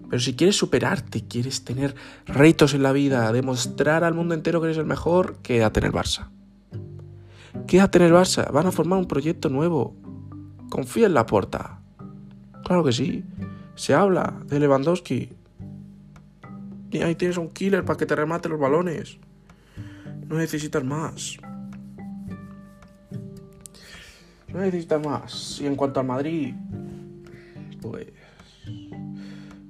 Pero 0.09 0.21
si 0.21 0.35
quieres 0.35 0.55
superarte, 0.55 1.27
quieres 1.27 1.63
tener 1.63 1.95
retos 2.25 2.73
en 2.73 2.83
la 2.83 2.93
vida, 2.93 3.31
demostrar 3.31 4.03
al 4.03 4.13
mundo 4.13 4.33
entero 4.33 4.61
que 4.61 4.67
eres 4.67 4.77
el 4.77 4.85
mejor, 4.85 5.37
quédate 5.41 5.79
en 5.79 5.85
el 5.87 5.91
Barça. 5.91 6.29
Quédate 7.67 7.97
en 7.97 8.05
el 8.05 8.13
Barça, 8.13 8.49
van 8.51 8.67
a 8.67 8.71
formar 8.71 8.99
un 8.99 9.07
proyecto 9.07 9.49
nuevo. 9.49 9.95
Confía 10.69 11.07
en 11.07 11.13
la 11.13 11.25
puerta. 11.25 11.81
Claro 12.63 12.83
que 12.83 12.91
sí. 12.91 13.23
Se 13.75 13.93
habla 13.93 14.33
de 14.45 14.59
Lewandowski. 14.59 15.29
Y 16.91 17.01
ahí 17.01 17.15
tienes 17.15 17.37
un 17.37 17.49
killer 17.49 17.83
para 17.83 17.97
que 17.97 18.05
te 18.05 18.15
remate 18.15 18.47
los 18.49 18.59
balones. 18.59 19.17
No 20.27 20.37
necesitas 20.37 20.83
más. 20.83 21.37
No 24.47 24.59
necesitas 24.59 25.05
más. 25.05 25.59
Y 25.61 25.67
en 25.67 25.75
cuanto 25.75 25.99
al 25.99 26.07
Madrid, 26.07 26.53
pues 27.81 28.07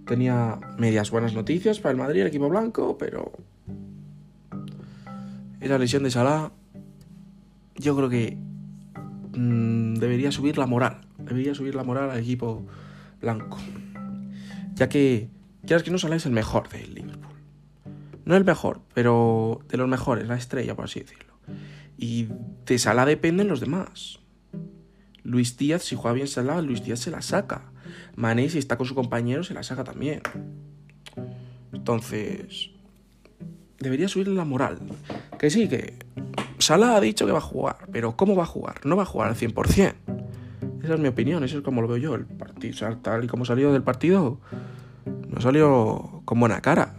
tenía 0.08 0.60
medias 0.78 1.12
buenas 1.12 1.34
noticias 1.34 1.80
para 1.80 1.92
el 1.92 1.98
Madrid, 1.98 2.22
el 2.22 2.28
equipo 2.28 2.50
blanco, 2.50 2.98
pero 2.98 3.32
esa 5.60 5.78
lesión 5.78 6.04
de 6.04 6.12
Salah, 6.12 6.52
yo 7.76 7.96
creo 7.96 8.10
que 8.10 8.38
mmm, 9.34 9.96
debería 9.96 10.32
subir 10.32 10.58
la 10.58 10.66
moral. 10.66 11.02
Debería 11.18 11.54
subir 11.54 11.76
la 11.76 11.84
moral 11.84 12.10
al 12.10 12.20
equipo 12.20 12.66
blanco 13.20 13.58
ya 14.78 14.90
que 14.90 15.30
quieras 15.66 15.84
que 15.84 15.92
no 15.92 15.98
Salah 15.98 16.16
es 16.16 16.26
el 16.26 16.32
mejor 16.32 16.70
del 16.70 16.94
Liverpool. 16.94 17.36
No 18.26 18.36
el 18.36 18.46
mejor, 18.46 18.82
pero 18.94 19.60
de 19.70 19.78
los 19.78 19.88
mejores, 19.88 20.28
la 20.28 20.36
estrella, 20.36 20.76
por 20.76 20.86
así 20.86 21.00
decirlo. 21.00 21.34
Y 21.98 22.28
de 22.66 22.78
Salah 22.78 23.06
dependen 23.06 23.48
los 23.48 23.60
demás. 23.60 24.20
Luis 25.24 25.58
Díaz, 25.58 25.84
si 25.84 25.96
juega 25.96 26.14
bien 26.14 26.28
Salah, 26.28 26.62
Luis 26.62 26.84
Díaz 26.84 27.00
se 27.00 27.12
la 27.12 27.22
saca. 27.22 27.72
Mané, 28.16 28.50
si 28.50 28.60
está 28.60 28.78
con 28.78 28.88
su 28.88 28.96
compañero, 28.96 29.44
se 29.44 29.54
la 29.54 29.64
saca 29.64 29.84
también. 29.84 30.22
Entonces, 31.74 32.72
debería 33.80 34.08
subirle 34.08 34.36
la 34.36 34.46
moral. 34.46 34.80
Que 35.40 35.50
sí, 35.50 35.68
que 35.68 35.94
Salah 36.60 36.96
ha 36.96 37.02
dicho 37.02 37.26
que 37.26 37.32
va 37.32 37.38
a 37.38 37.42
jugar, 37.42 37.88
pero 37.92 38.16
¿cómo 38.16 38.36
va 38.36 38.44
a 38.44 38.48
jugar? 38.48 38.86
No 38.86 38.96
va 38.96 39.04
a 39.04 39.06
jugar 39.06 39.30
al 39.30 39.36
100%. 39.36 39.94
Esa 40.84 40.94
es 40.94 41.00
mi 41.00 41.08
opinión, 41.08 41.44
eso 41.44 41.58
es 41.58 41.64
como 41.64 41.82
lo 41.82 41.88
veo 41.88 41.98
yo. 41.98 42.16
El 42.16 42.26
partido, 42.26 42.74
o 42.74 42.78
sea, 42.78 42.96
tal 43.02 43.24
y 43.24 43.28
como 43.28 43.46
salió 43.46 43.74
del 43.74 43.84
partido, 43.84 44.40
no 45.06 45.42
salió 45.42 46.22
con 46.26 46.40
buena 46.40 46.62
cara. 46.62 46.96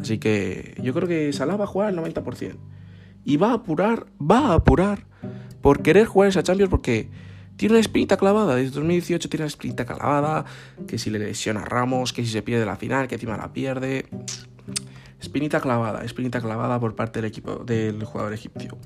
Así 0.00 0.18
que 0.18 0.74
yo 0.82 0.94
creo 0.94 1.08
que 1.08 1.32
Salah 1.32 1.56
va 1.56 1.64
a 1.64 1.66
jugar 1.66 1.92
el 1.92 1.98
90%. 1.98 2.56
Y 3.24 3.36
va 3.36 3.50
a 3.50 3.54
apurar, 3.54 4.06
va 4.18 4.38
a 4.38 4.54
apurar 4.54 5.04
por 5.60 5.82
querer 5.82 6.06
jugar 6.06 6.30
esa 6.30 6.42
Champions 6.42 6.70
porque 6.70 7.10
tiene 7.60 7.74
una 7.74 7.80
espinita 7.80 8.16
clavada. 8.16 8.56
Desde 8.56 8.70
2018 8.70 9.28
tiene 9.28 9.44
una 9.44 9.48
espinita 9.48 9.84
clavada. 9.84 10.46
Que 10.88 10.96
si 10.96 11.10
le 11.10 11.18
lesiona 11.18 11.60
a 11.60 11.64
Ramos, 11.66 12.14
que 12.14 12.24
si 12.24 12.32
se 12.32 12.40
pierde 12.40 12.64
la 12.64 12.76
final, 12.76 13.06
que 13.06 13.16
encima 13.16 13.36
la 13.36 13.52
pierde. 13.52 14.08
Espinita 15.20 15.60
clavada, 15.60 16.02
espinita 16.02 16.40
clavada 16.40 16.80
por 16.80 16.96
parte 16.96 17.20
del 17.20 17.28
equipo 17.28 17.56
del 17.56 18.02
jugador 18.02 18.32
egipcio. 18.32 18.78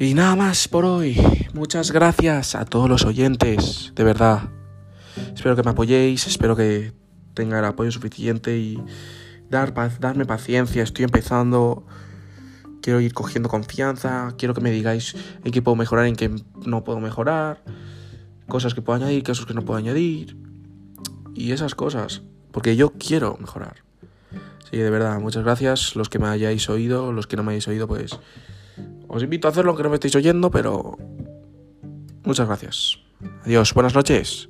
Y 0.00 0.14
nada 0.14 0.34
más 0.34 0.66
por 0.66 0.84
hoy. 0.84 1.16
Muchas 1.54 1.92
gracias 1.92 2.56
a 2.56 2.64
todos 2.64 2.88
los 2.88 3.04
oyentes, 3.04 3.92
de 3.94 4.02
verdad. 4.02 4.50
Espero 5.32 5.54
que 5.54 5.62
me 5.62 5.70
apoyéis, 5.70 6.26
espero 6.26 6.56
que 6.56 6.92
tenga 7.34 7.60
el 7.60 7.66
apoyo 7.66 7.92
suficiente 7.92 8.58
y 8.58 8.82
dar, 9.48 9.72
darme 10.00 10.26
paciencia. 10.26 10.82
Estoy 10.82 11.04
empezando, 11.04 11.86
quiero 12.82 13.00
ir 13.00 13.12
cogiendo 13.12 13.48
confianza, 13.48 14.34
quiero 14.38 14.54
que 14.54 14.60
me 14.60 14.70
digáis 14.70 15.14
en 15.44 15.52
qué 15.52 15.62
puedo 15.62 15.76
mejorar, 15.76 16.06
en 16.06 16.16
qué 16.16 16.30
no 16.64 16.84
puedo 16.84 17.00
mejorar, 17.00 17.62
cosas 18.48 18.74
que 18.74 18.82
puedo 18.82 18.96
añadir, 18.96 19.22
cosas 19.22 19.46
que 19.46 19.54
no 19.54 19.62
puedo 19.62 19.78
añadir 19.78 20.36
y 21.34 21.52
esas 21.52 21.74
cosas, 21.74 22.22
porque 22.52 22.76
yo 22.76 22.92
quiero 22.92 23.36
mejorar. 23.40 23.76
Sí, 24.70 24.76
de 24.76 24.90
verdad, 24.90 25.18
muchas 25.20 25.44
gracias 25.44 25.96
los 25.96 26.08
que 26.08 26.18
me 26.18 26.28
hayáis 26.28 26.68
oído, 26.68 27.12
los 27.12 27.26
que 27.26 27.36
no 27.36 27.42
me 27.42 27.52
hayáis 27.52 27.68
oído, 27.68 27.88
pues 27.88 28.18
os 29.08 29.22
invito 29.22 29.48
a 29.48 29.50
hacerlo 29.50 29.70
aunque 29.70 29.82
no 29.82 29.90
me 29.90 29.96
estéis 29.96 30.16
oyendo, 30.16 30.50
pero 30.50 30.96
muchas 32.24 32.46
gracias. 32.46 32.98
Adiós, 33.44 33.74
buenas 33.74 33.94
noches 33.94 34.48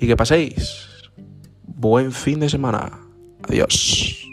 y 0.00 0.06
que 0.06 0.16
paséis 0.16 1.10
buen 1.66 2.12
fin 2.12 2.40
de 2.40 2.48
semana. 2.48 3.00
Adiós. 3.48 4.29